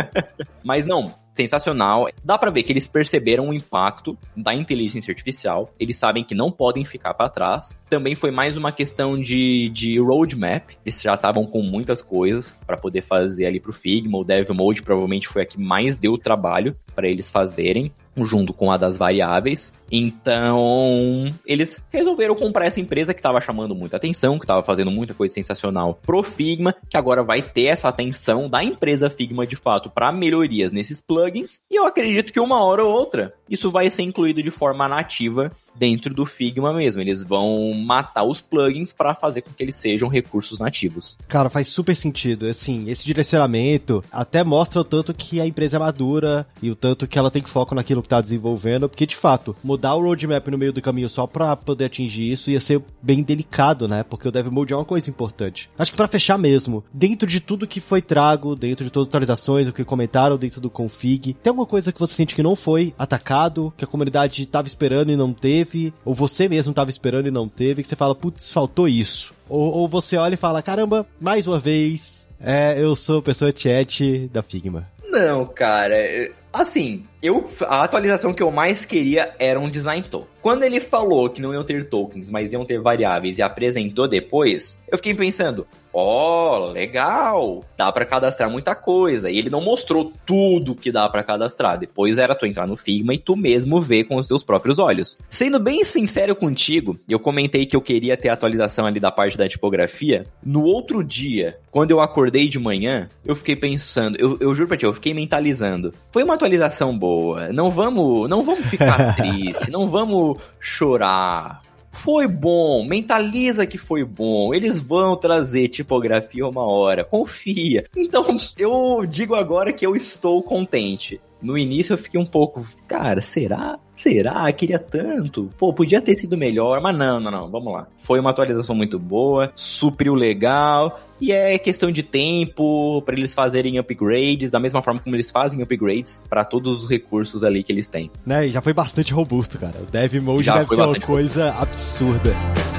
Mas 0.64 0.86
não, 0.86 1.12
sensacional. 1.34 2.08
Dá 2.24 2.38
para 2.38 2.50
ver 2.50 2.62
que 2.62 2.72
eles 2.72 2.86
perceberam 2.86 3.48
o 3.48 3.54
impacto 3.54 4.16
da 4.36 4.54
inteligência 4.54 5.10
artificial. 5.10 5.70
Eles 5.78 5.96
sabem 5.96 6.24
que 6.24 6.34
não 6.34 6.50
podem 6.50 6.84
ficar 6.84 7.14
para 7.14 7.28
trás. 7.28 7.80
Também 7.88 8.14
foi 8.14 8.30
mais 8.30 8.56
uma 8.56 8.72
questão 8.72 9.18
de, 9.20 9.68
de 9.70 9.98
roadmap. 9.98 10.70
Eles 10.84 11.02
já 11.02 11.14
estavam 11.14 11.44
com 11.44 11.62
muitas 11.62 12.00
coisas 12.00 12.58
para 12.66 12.76
poder 12.76 13.02
fazer 13.02 13.46
ali 13.46 13.60
pro 13.60 13.72
Figma. 13.72 14.18
O 14.18 14.24
Dev 14.24 14.48
Mode 14.50 14.82
provavelmente 14.82 15.28
foi 15.28 15.42
a 15.42 15.46
que 15.46 15.60
mais 15.60 15.96
deu 15.96 16.16
trabalho 16.16 16.76
para 16.94 17.08
eles 17.08 17.28
fazerem 17.28 17.92
junto 18.22 18.52
com 18.52 18.70
a 18.70 18.76
das 18.76 18.96
variáveis. 18.96 19.72
Então, 19.90 21.28
eles 21.46 21.80
resolveram 21.90 22.34
comprar 22.34 22.66
essa 22.66 22.80
empresa 22.80 23.14
que 23.14 23.20
estava 23.20 23.40
chamando 23.40 23.74
muita 23.74 23.96
atenção, 23.96 24.38
que 24.38 24.44
estava 24.44 24.62
fazendo 24.62 24.90
muita 24.90 25.14
coisa 25.14 25.32
sensacional 25.32 25.98
pro 26.02 26.22
Figma, 26.22 26.74
que 26.88 26.96
agora 26.96 27.22
vai 27.22 27.42
ter 27.42 27.66
essa 27.66 27.88
atenção 27.88 28.48
da 28.48 28.62
empresa 28.62 29.08
Figma 29.10 29.46
de 29.46 29.56
fato 29.56 29.90
para 29.90 30.12
melhorias 30.12 30.72
nesses 30.72 31.00
plugins. 31.00 31.60
E 31.70 31.76
eu 31.76 31.86
acredito 31.86 32.32
que 32.32 32.40
uma 32.40 32.62
hora 32.62 32.84
ou 32.84 32.92
outra 32.92 33.34
isso 33.48 33.70
vai 33.70 33.90
ser 33.90 34.02
incluído 34.02 34.42
de 34.42 34.50
forma 34.50 34.88
nativa 34.88 35.50
dentro 35.74 36.14
do 36.14 36.24
Figma 36.26 36.72
mesmo. 36.72 37.00
Eles 37.00 37.22
vão 37.22 37.72
matar 37.74 38.24
os 38.24 38.40
plugins 38.40 38.92
para 38.92 39.14
fazer 39.14 39.42
com 39.42 39.50
que 39.50 39.62
eles 39.62 39.76
sejam 39.76 40.08
recursos 40.08 40.58
nativos. 40.58 41.18
Cara, 41.28 41.50
faz 41.50 41.68
super 41.68 41.94
sentido. 41.94 42.46
Assim, 42.46 42.88
esse 42.90 43.04
direcionamento 43.04 44.02
até 44.10 44.44
mostra 44.44 44.80
o 44.80 44.84
tanto 44.84 45.12
que 45.12 45.40
a 45.40 45.46
empresa 45.46 45.76
é 45.76 45.80
madura 45.80 46.46
e 46.62 46.70
o 46.70 46.76
tanto 46.76 47.06
que 47.06 47.18
ela 47.18 47.30
tem 47.30 47.42
foco 47.42 47.74
naquilo 47.74 48.02
que 48.02 48.08
tá 48.08 48.20
desenvolvendo, 48.20 48.88
porque 48.88 49.06
de 49.06 49.16
fato, 49.16 49.56
mudar 49.62 49.94
o 49.94 50.02
roadmap 50.02 50.46
no 50.48 50.58
meio 50.58 50.72
do 50.72 50.82
caminho 50.82 51.08
só 51.08 51.26
para 51.26 51.54
poder 51.56 51.86
atingir 51.86 52.30
isso 52.30 52.50
ia 52.50 52.60
ser 52.60 52.82
bem 53.02 53.22
delicado, 53.22 53.88
né? 53.88 54.02
Porque 54.02 54.28
o 54.28 54.32
Dev 54.32 54.48
Mode 54.48 54.72
é 54.72 54.76
uma 54.76 54.84
coisa 54.84 55.10
importante. 55.10 55.70
Acho 55.78 55.90
que 55.90 55.96
para 55.96 56.08
fechar 56.08 56.38
mesmo, 56.38 56.84
dentro 56.92 57.28
de 57.28 57.40
tudo 57.40 57.66
que 57.66 57.80
foi 57.80 58.00
trago, 58.00 58.56
dentro 58.56 58.84
de 58.84 58.90
todas 58.90 59.08
as 59.08 59.10
atualizações, 59.10 59.68
o 59.68 59.72
que 59.72 59.84
comentaram 59.84 60.36
dentro 60.36 60.60
do 60.60 60.70
config, 60.70 61.34
tem 61.34 61.50
alguma 61.50 61.66
coisa 61.66 61.92
que 61.92 62.00
você 62.00 62.14
sente 62.14 62.34
que 62.34 62.42
não 62.42 62.56
foi 62.56 62.94
atacado, 62.98 63.72
que 63.76 63.84
a 63.84 63.88
comunidade 63.88 64.46
tava 64.46 64.66
esperando 64.66 65.10
e 65.10 65.16
não 65.16 65.32
teve? 65.32 65.63
Teve, 65.64 65.92
ou 66.04 66.14
você 66.14 66.48
mesmo 66.48 66.70
estava 66.70 66.90
esperando 66.90 67.26
e 67.26 67.30
não 67.30 67.48
teve, 67.48 67.82
que 67.82 67.88
você 67.88 67.96
fala, 67.96 68.14
putz, 68.14 68.52
faltou 68.52 68.88
isso. 68.88 69.34
Ou, 69.48 69.72
ou 69.72 69.88
você 69.88 70.16
olha 70.16 70.34
e 70.34 70.38
fala, 70.38 70.62
caramba, 70.62 71.06
mais 71.20 71.46
uma 71.46 71.58
vez, 71.58 72.28
é, 72.40 72.78
eu 72.78 72.94
sou 72.94 73.22
pessoa 73.22 73.52
chat 73.54 74.28
da 74.32 74.42
Figma. 74.42 74.88
Não, 75.10 75.46
cara, 75.46 75.94
é, 75.96 76.32
assim, 76.52 77.04
eu 77.22 77.48
a 77.68 77.84
atualização 77.84 78.34
que 78.34 78.42
eu 78.42 78.50
mais 78.50 78.84
queria 78.84 79.34
era 79.38 79.60
um 79.60 79.70
design 79.70 80.02
token. 80.02 80.28
Quando 80.42 80.64
ele 80.64 80.80
falou 80.80 81.30
que 81.30 81.40
não 81.40 81.54
iam 81.54 81.64
ter 81.64 81.88
tokens, 81.88 82.30
mas 82.30 82.52
iam 82.52 82.64
ter 82.64 82.80
variáveis 82.80 83.38
e 83.38 83.42
apresentou 83.42 84.08
depois, 84.08 84.82
eu 84.90 84.98
fiquei 84.98 85.14
pensando, 85.14 85.66
ó, 85.94 86.68
oh, 86.68 86.72
legal, 86.72 87.64
dá 87.76 87.90
para 87.90 88.04
cadastrar 88.04 88.50
muita 88.50 88.74
coisa. 88.74 89.30
E 89.30 89.38
ele 89.38 89.48
não 89.48 89.60
mostrou 89.60 90.12
tudo 90.26 90.74
que 90.74 90.92
dá 90.92 91.08
para 91.08 91.22
cadastrar. 91.22 91.78
Depois 91.78 92.18
era 92.18 92.34
tu 92.34 92.46
entrar 92.46 92.66
no 92.66 92.76
Figma 92.76 93.14
e 93.14 93.18
tu 93.18 93.36
mesmo 93.36 93.80
ver 93.80 94.04
com 94.04 94.16
os 94.16 94.28
teus 94.28 94.42
próprios 94.42 94.78
olhos. 94.78 95.16
Sendo 95.28 95.58
bem 95.58 95.84
sincero 95.84 96.36
contigo, 96.36 96.98
eu 97.08 97.18
comentei 97.18 97.66
que 97.66 97.76
eu 97.76 97.80
queria 97.80 98.16
ter 98.16 98.28
atualização 98.28 98.86
ali 98.86 99.00
da 99.00 99.10
parte 99.10 99.38
da 99.38 99.48
tipografia. 99.48 100.26
No 100.44 100.64
outro 100.64 101.02
dia, 101.02 101.58
quando 101.70 101.90
eu 101.90 102.00
acordei 102.00 102.48
de 102.48 102.58
manhã, 102.58 103.08
eu 103.24 103.34
fiquei 103.34 103.56
pensando, 103.56 104.16
eu, 104.18 104.36
eu 104.40 104.54
juro 104.54 104.68
pra 104.68 104.76
ti, 104.76 104.84
eu 104.84 104.92
fiquei 104.92 105.14
mentalizando. 105.14 105.92
Foi 106.12 106.22
uma 106.22 106.34
atualização 106.34 106.96
boa 106.96 107.14
boa. 107.14 107.52
Não 107.52 107.70
vamos, 107.70 108.28
não 108.28 108.42
vamos 108.42 108.66
ficar 108.66 109.14
triste, 109.16 109.70
não 109.70 109.88
vamos 109.88 110.38
chorar. 110.58 111.63
Foi 111.94 112.26
bom, 112.26 112.84
mentaliza 112.84 113.66
que 113.66 113.78
foi 113.78 114.04
bom. 114.04 114.52
Eles 114.52 114.78
vão 114.78 115.16
trazer 115.16 115.68
tipografia 115.68 116.46
uma 116.46 116.66
hora, 116.66 117.04
confia. 117.04 117.86
Então, 117.96 118.24
eu 118.58 119.06
digo 119.06 119.34
agora 119.34 119.72
que 119.72 119.86
eu 119.86 119.96
estou 119.96 120.42
contente. 120.42 121.20
No 121.44 121.58
início 121.58 121.92
eu 121.92 121.98
fiquei 121.98 122.18
um 122.18 122.24
pouco, 122.24 122.66
cara, 122.88 123.20
será? 123.20 123.78
Será? 123.94 124.50
Queria 124.50 124.78
tanto. 124.78 125.50
Pô, 125.58 125.74
podia 125.74 126.00
ter 126.00 126.16
sido 126.16 126.38
melhor, 126.38 126.80
mas 126.80 126.96
não, 126.96 127.20
não, 127.20 127.30
não. 127.30 127.50
Vamos 127.50 127.70
lá. 127.70 127.86
Foi 127.98 128.18
uma 128.18 128.30
atualização 128.30 128.74
muito 128.74 128.98
boa, 128.98 129.52
supriu 129.54 130.14
legal. 130.14 130.98
E 131.20 131.32
é 131.32 131.58
questão 131.58 131.92
de 131.92 132.02
tempo 132.02 133.02
para 133.02 133.14
eles 133.14 133.34
fazerem 133.34 133.78
upgrades, 133.78 134.50
da 134.50 134.58
mesma 134.58 134.80
forma 134.80 135.00
como 135.00 135.14
eles 135.14 135.30
fazem 135.30 135.62
upgrades 135.62 136.20
para 136.30 136.44
todos 136.44 136.82
os 136.82 136.88
recursos 136.88 137.44
ali 137.44 137.62
que 137.62 137.70
eles 137.70 137.88
têm. 137.88 138.10
Né, 138.24 138.48
e 138.48 138.50
já 138.50 138.62
foi 138.62 138.72
bastante 138.72 139.12
robusto, 139.12 139.58
cara. 139.58 139.74
O 139.80 139.86
Dev 139.86 140.14
Mode 140.14 140.44
já 140.44 140.58
deve 140.58 140.68
ser 140.74 140.82
uma 140.82 141.00
coisa 141.00 141.50
robusto. 141.50 141.62
absurda. 141.62 142.73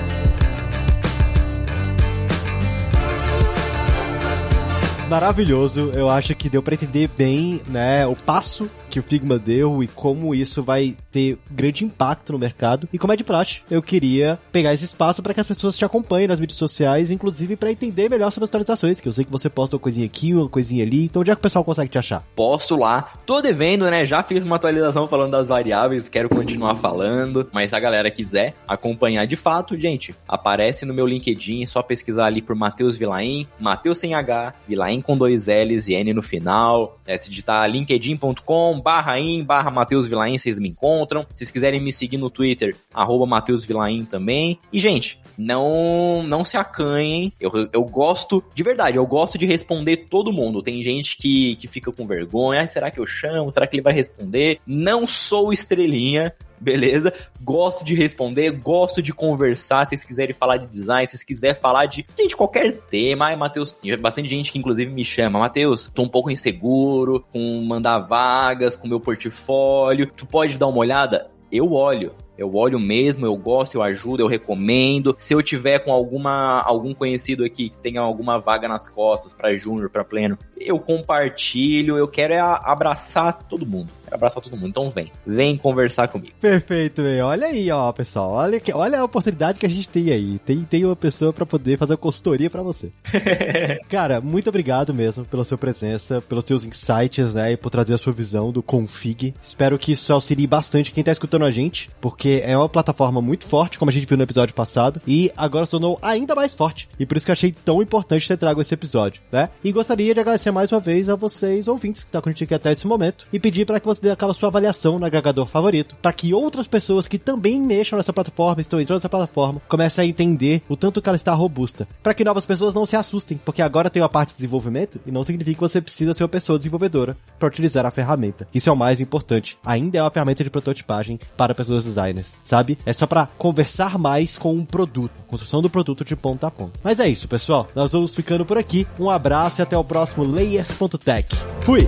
Maravilhoso. 5.08 5.92
Eu 5.94 6.10
acho 6.10 6.36
que 6.36 6.50
deu 6.50 6.64
para 6.64 6.74
entender 6.74 7.10
bem, 7.16 7.62
né, 7.68 8.06
o 8.08 8.16
passo 8.16 8.70
que 8.90 9.00
o 9.00 9.04
Figma 9.04 9.38
deu 9.38 9.84
e 9.84 9.88
como 9.88 10.34
isso 10.34 10.64
vai 10.64 10.96
ter 11.12 11.38
grande 11.52 11.84
impacto 11.84 12.32
no 12.32 12.40
mercado. 12.40 12.88
E 12.94 12.98
como 12.98 13.12
é 13.12 13.16
de 13.18 13.26
praxe, 13.26 13.62
eu 13.70 13.82
queria 13.82 14.40
pegar 14.54 14.74
esse 14.74 14.86
espaço 14.86 15.22
para 15.22 15.34
que 15.34 15.42
as 15.42 15.48
pessoas 15.48 15.78
te 15.78 15.84
acompanhem 15.84 16.30
nas 16.30 16.40
mídias 16.40 16.58
sociais, 16.58 17.12
inclusive 17.12 17.58
para 17.58 17.72
entender 17.72 18.10
melhor 18.10 18.32
sobre 18.32 18.46
as 18.46 18.50
atualizações, 18.50 19.02
que 19.02 19.10
eu 19.10 19.12
sei 19.12 19.26
que 19.26 19.32
você 19.32 19.50
posta 19.50 19.76
uma 19.76 19.82
coisinha 19.82 20.06
aqui, 20.06 20.34
uma 20.34 20.48
coisinha 20.48 20.84
ali. 20.84 21.06
Então 21.06 21.22
onde 21.22 21.30
é 21.32 21.36
que 21.36 21.40
o 21.40 21.42
pessoal 21.42 21.66
consegue 21.66 21.90
te 21.90 21.98
achar? 21.98 22.24
Posto 22.36 22.78
lá. 22.78 23.14
Tô 23.26 23.42
devendo, 23.42 23.90
né? 23.90 24.06
Já 24.06 24.24
fiz 24.24 24.46
uma 24.46 24.56
atualização 24.56 25.08
falando 25.08 25.32
das 25.32 25.48
variáveis, 25.48 26.08
quero 26.08 26.30
continuar 26.30 26.76
falando, 26.76 27.50
mas 27.52 27.72
se 27.72 27.76
a 27.76 27.80
galera 27.80 28.10
quiser 28.10 28.54
acompanhar 28.66 29.26
de 29.28 29.36
fato, 29.36 29.76
gente, 29.76 30.16
aparece 30.26 30.86
no 30.86 30.94
meu 30.94 31.06
LinkedIn, 31.06 31.64
é 31.64 31.66
só 31.66 31.82
pesquisar 31.82 32.28
ali 32.28 32.42
por 32.42 32.56
Matheus 32.56 32.98
Vilaim, 32.98 33.46
Matheus 33.60 33.98
sem 33.98 34.14
H, 34.14 34.54
Vilaim 34.68 34.95
com 35.02 35.18
dois 35.18 35.48
L's 35.48 35.88
e 35.88 35.94
N 35.94 36.14
no 36.14 36.22
final. 36.22 37.00
É, 37.06 37.18
se 37.18 37.30
digitar 37.30 37.70
linkedin.com 37.70 38.82
barra 38.82 39.20
in, 39.20 39.44
barra 39.44 39.72
Matheus 39.72 40.08
Vilain, 40.08 40.38
vocês 40.38 40.60
me 40.60 40.70
encontram. 40.70 41.26
Se 41.34 41.40
vocês 41.40 41.52
quiserem 41.52 41.82
me 41.82 41.92
seguir 41.92 42.18
no 42.18 42.30
Twitter, 42.30 42.76
arroba 42.94 43.26
Matheus 43.26 43.66
Vilain 43.66 44.06
também. 44.06 44.60
E, 44.72 44.80
gente, 44.80 45.20
não 45.38 46.24
não 46.24 46.44
se 46.44 46.58
acanhem. 46.58 47.32
Eu, 47.40 47.52
eu 47.72 47.84
gosto, 47.84 48.44
de 48.54 48.64
verdade, 48.64 48.98
eu 48.98 49.06
gosto 49.06 49.38
de 49.38 49.46
responder 49.46 50.08
todo 50.10 50.34
mundo. 50.34 50.62
Tem 50.62 50.82
gente 50.82 51.18
que, 51.18 51.56
que 51.56 51.68
fica 51.68 51.92
com 51.92 52.08
vergonha. 52.08 52.62
Ah, 52.62 52.68
será 52.68 52.90
que 52.92 53.00
eu 53.00 53.06
chamo? 53.06 53.52
Será 53.52 53.68
que 53.68 53.76
ele 53.76 53.84
vai 53.84 53.94
responder? 53.94 54.60
Não 54.66 55.06
sou 55.06 55.52
estrelinha 55.52 56.34
beleza? 56.66 57.14
Gosto 57.40 57.86
de 57.86 57.94
responder, 57.94 58.50
gosto 58.52 59.02
de 59.02 59.14
conversar. 59.14 59.86
Se 59.86 59.90
vocês 59.90 60.04
quiserem 60.04 60.34
falar 60.34 60.58
de 60.58 60.66
design, 60.66 61.08
se 61.08 61.12
vocês 61.12 61.24
quiserem 61.24 61.62
falar 61.62 61.86
de, 61.86 62.04
gente, 62.18 62.36
qualquer 62.36 62.74
tema. 62.90 63.28
Ai, 63.28 63.36
Matheus, 63.36 63.76
bastante 64.02 64.28
gente 64.28 64.52
que 64.52 64.58
inclusive 64.58 64.92
me 64.92 65.06
chama. 65.06 65.38
Matheus, 65.38 65.92
tô 65.94 66.02
um 66.02 66.10
pouco 66.10 66.32
inseguro 66.32 67.24
com 67.32 67.62
mandar 67.62 68.00
vagas, 68.00 68.76
com 68.76 68.88
meu 68.88 69.00
portfólio. 69.00 70.08
Tu 70.08 70.26
pode 70.26 70.58
dar 70.58 70.68
uma 70.68 70.80
olhada? 70.80 71.30
Eu 71.52 71.72
olho. 71.72 72.12
Eu 72.38 72.54
olho 72.54 72.78
mesmo, 72.78 73.26
eu 73.26 73.38
gosto, 73.38 73.76
eu 73.76 73.82
ajudo, 73.82 74.22
eu 74.22 74.28
recomendo. 74.28 75.16
Se 75.18 75.34
eu 75.34 75.42
tiver 75.42 75.80
com 75.80 75.92
alguma 75.92 76.62
algum 76.62 76.94
conhecido 76.94 77.46
aqui 77.46 77.70
que 77.70 77.78
tenha 77.78 78.02
alguma 78.02 78.38
vaga 78.38 78.68
nas 78.68 78.90
costas 78.90 79.34
para 79.34 79.56
júnior, 79.56 79.90
para 79.90 80.04
pleno, 80.04 80.38
eu 80.58 80.78
compartilho. 80.78 81.98
Eu 81.98 82.10
quero 82.10 82.34
é 82.34 82.40
abraçar 82.40 83.44
todo 83.48 83.66
mundo 83.66 83.90
abraçar 84.12 84.42
todo 84.42 84.56
mundo. 84.56 84.70
Então 84.70 84.90
vem. 84.90 85.12
Vem 85.26 85.58
conversar 85.58 86.08
comigo. 86.08 86.34
Perfeito, 86.40 87.02
hein? 87.02 87.22
Olha 87.22 87.48
aí, 87.48 87.72
ó, 87.72 87.92
pessoal. 87.92 88.32
Olha, 88.32 88.60
que, 88.60 88.74
olha 88.74 89.00
a 89.00 89.04
oportunidade 89.04 89.60
que 89.60 89.66
a 89.66 89.70
gente 89.70 89.88
tem 89.88 90.12
aí. 90.12 90.40
Tem, 90.40 90.64
tem 90.64 90.86
uma 90.86 90.96
pessoa 90.96 91.34
para 91.34 91.46
poder 91.46 91.78
fazer 91.78 91.98
consultoria 91.98 92.50
para 92.50 92.62
você. 92.62 92.92
Cara, 93.90 94.22
muito 94.22 94.50
obrigado 94.50 94.94
mesmo 94.94 95.26
pela 95.26 95.44
sua 95.44 95.58
presença, 95.58 96.22
pelos 96.22 96.46
seus 96.46 96.66
insights, 96.66 97.34
né? 97.34 97.54
E 97.54 97.58
por 97.58 97.70
trazer 97.70 97.94
a 97.94 97.98
sua 97.98 98.14
visão 98.14 98.52
do 98.52 98.62
config. 98.62 99.34
Espero 99.42 99.78
que 99.78 99.92
isso 99.92 100.12
auxilie 100.14 100.48
bastante 100.48 100.92
quem 100.92 101.04
tá 101.04 101.12
escutando 101.12 101.46
a 101.46 101.52
gente, 101.52 101.90
porque 102.00 102.42
é 102.46 102.58
uma 102.58 102.70
plataforma 102.70 103.22
muito 103.22 103.46
forte, 103.46 103.78
como 103.78 103.90
a 103.90 103.94
gente 103.94 104.06
viu 104.06 104.18
no 104.18 104.24
episódio 104.24 104.54
passado, 104.54 105.02
e 105.08 105.32
agora 105.36 105.66
se 105.66 105.72
tornou 105.72 105.98
ainda 106.02 106.36
mais 106.36 106.54
forte. 106.54 106.90
E 107.00 107.06
por 107.06 107.18
isso 107.18 107.26
que 107.26 107.32
eu 107.32 107.34
achei 107.34 107.52
tão 107.52 107.82
importante 107.82 108.28
ter 108.28 108.38
trago 108.38 108.62
esse 108.62 108.74
episódio, 108.74 109.22
né? 109.32 109.50
E 109.64 109.72
gostaria 109.72 110.14
de 110.14 110.20
agradecer 110.20 110.52
mais 110.52 110.72
uma 110.72 110.80
vez 110.80 111.10
a 111.10 111.16
vocês, 111.16 111.68
ouvintes, 111.68 112.04
que 112.04 112.10
estão 112.10 112.22
com 112.22 112.30
a 112.30 112.32
gente 112.32 112.44
aqui 112.44 112.54
até 112.54 112.72
esse 112.72 112.88
momento, 112.88 113.28
e 113.32 113.40
pedir 113.40 113.66
para 113.66 113.80
que 113.80 113.86
você 113.96 114.02
dê 114.02 114.12
aquela 114.12 114.34
sua 114.34 114.50
avaliação 114.50 115.00
no 115.00 115.06
agregador 115.06 115.46
favorito, 115.46 115.96
para 116.02 116.14
que 116.14 116.34
outras 116.34 116.68
pessoas 116.68 117.08
que 117.08 117.18
também 117.18 117.62
mexam 117.62 117.98
nessa 117.98 118.14
plataforma, 118.14 118.62
estão 118.62 118.80
entrando 118.80 118.98
nessa 118.98 119.10
plataforma, 119.10 119.62
comecem 119.68 120.04
a 120.04 120.08
entender 120.08 120.62
o 120.70 120.76
tanto 120.76 121.02
que 121.02 121.10
ela 121.10 121.16
está 121.16 121.34
robusta. 121.34 121.88
Para 122.04 122.14
que 122.14 122.24
novas 122.24 122.46
pessoas 122.46 122.74
não 122.74 122.86
se 122.86 122.96
assustem, 122.96 123.40
porque 123.44 123.62
agora 123.62 123.90
tem 123.90 124.02
a 124.02 124.10
parte 124.10 124.30
de 124.30 124.36
desenvolvimento 124.36 125.00
e 125.06 125.12
não 125.12 125.24
significa 125.24 125.56
que 125.56 125.62
você 125.62 125.82
precisa 125.82 126.14
ser 126.14 126.24
uma 126.24 126.30
pessoa 126.30 126.58
desenvolvedora 126.58 127.18
para 127.40 127.48
utilizar 127.48 127.86
a 127.86 127.92
ferramenta. 127.92 128.48
Isso 128.54 128.70
é 128.70 128.74
o 128.74 128.78
mais 128.78 129.02
importante. 129.02 129.58
Ainda 129.66 129.98
é 129.98 130.02
uma 130.02 130.12
ferramenta 130.12 130.44
de 130.44 130.50
prototipagem 130.50 131.20
para 131.38 131.56
pessoas 131.56 131.86
designers, 131.86 132.38
sabe? 132.44 132.78
É 132.86 132.94
só 132.94 133.08
para 133.08 133.28
conversar 133.38 133.98
mais 133.98 134.38
com 134.38 134.54
um 134.54 134.66
produto, 134.66 135.12
construção 135.28 135.62
do 135.62 135.70
produto 135.70 136.04
de 136.04 136.16
ponta 136.16 136.48
a 136.48 136.52
ponta. 136.52 136.80
Mas 136.84 137.00
é 137.00 137.08
isso, 137.08 137.28
pessoal. 137.28 137.68
Nós 137.76 137.92
vamos 137.92 138.16
ficando 138.16 138.46
por 138.46 138.58
aqui. 138.58 138.88
Um 139.00 139.10
abraço 139.10 139.62
e 139.62 139.64
até 139.64 139.78
o 139.78 139.84
próximo 139.84 140.24
Layers.tech. 140.24 141.36
Fui! 141.62 141.88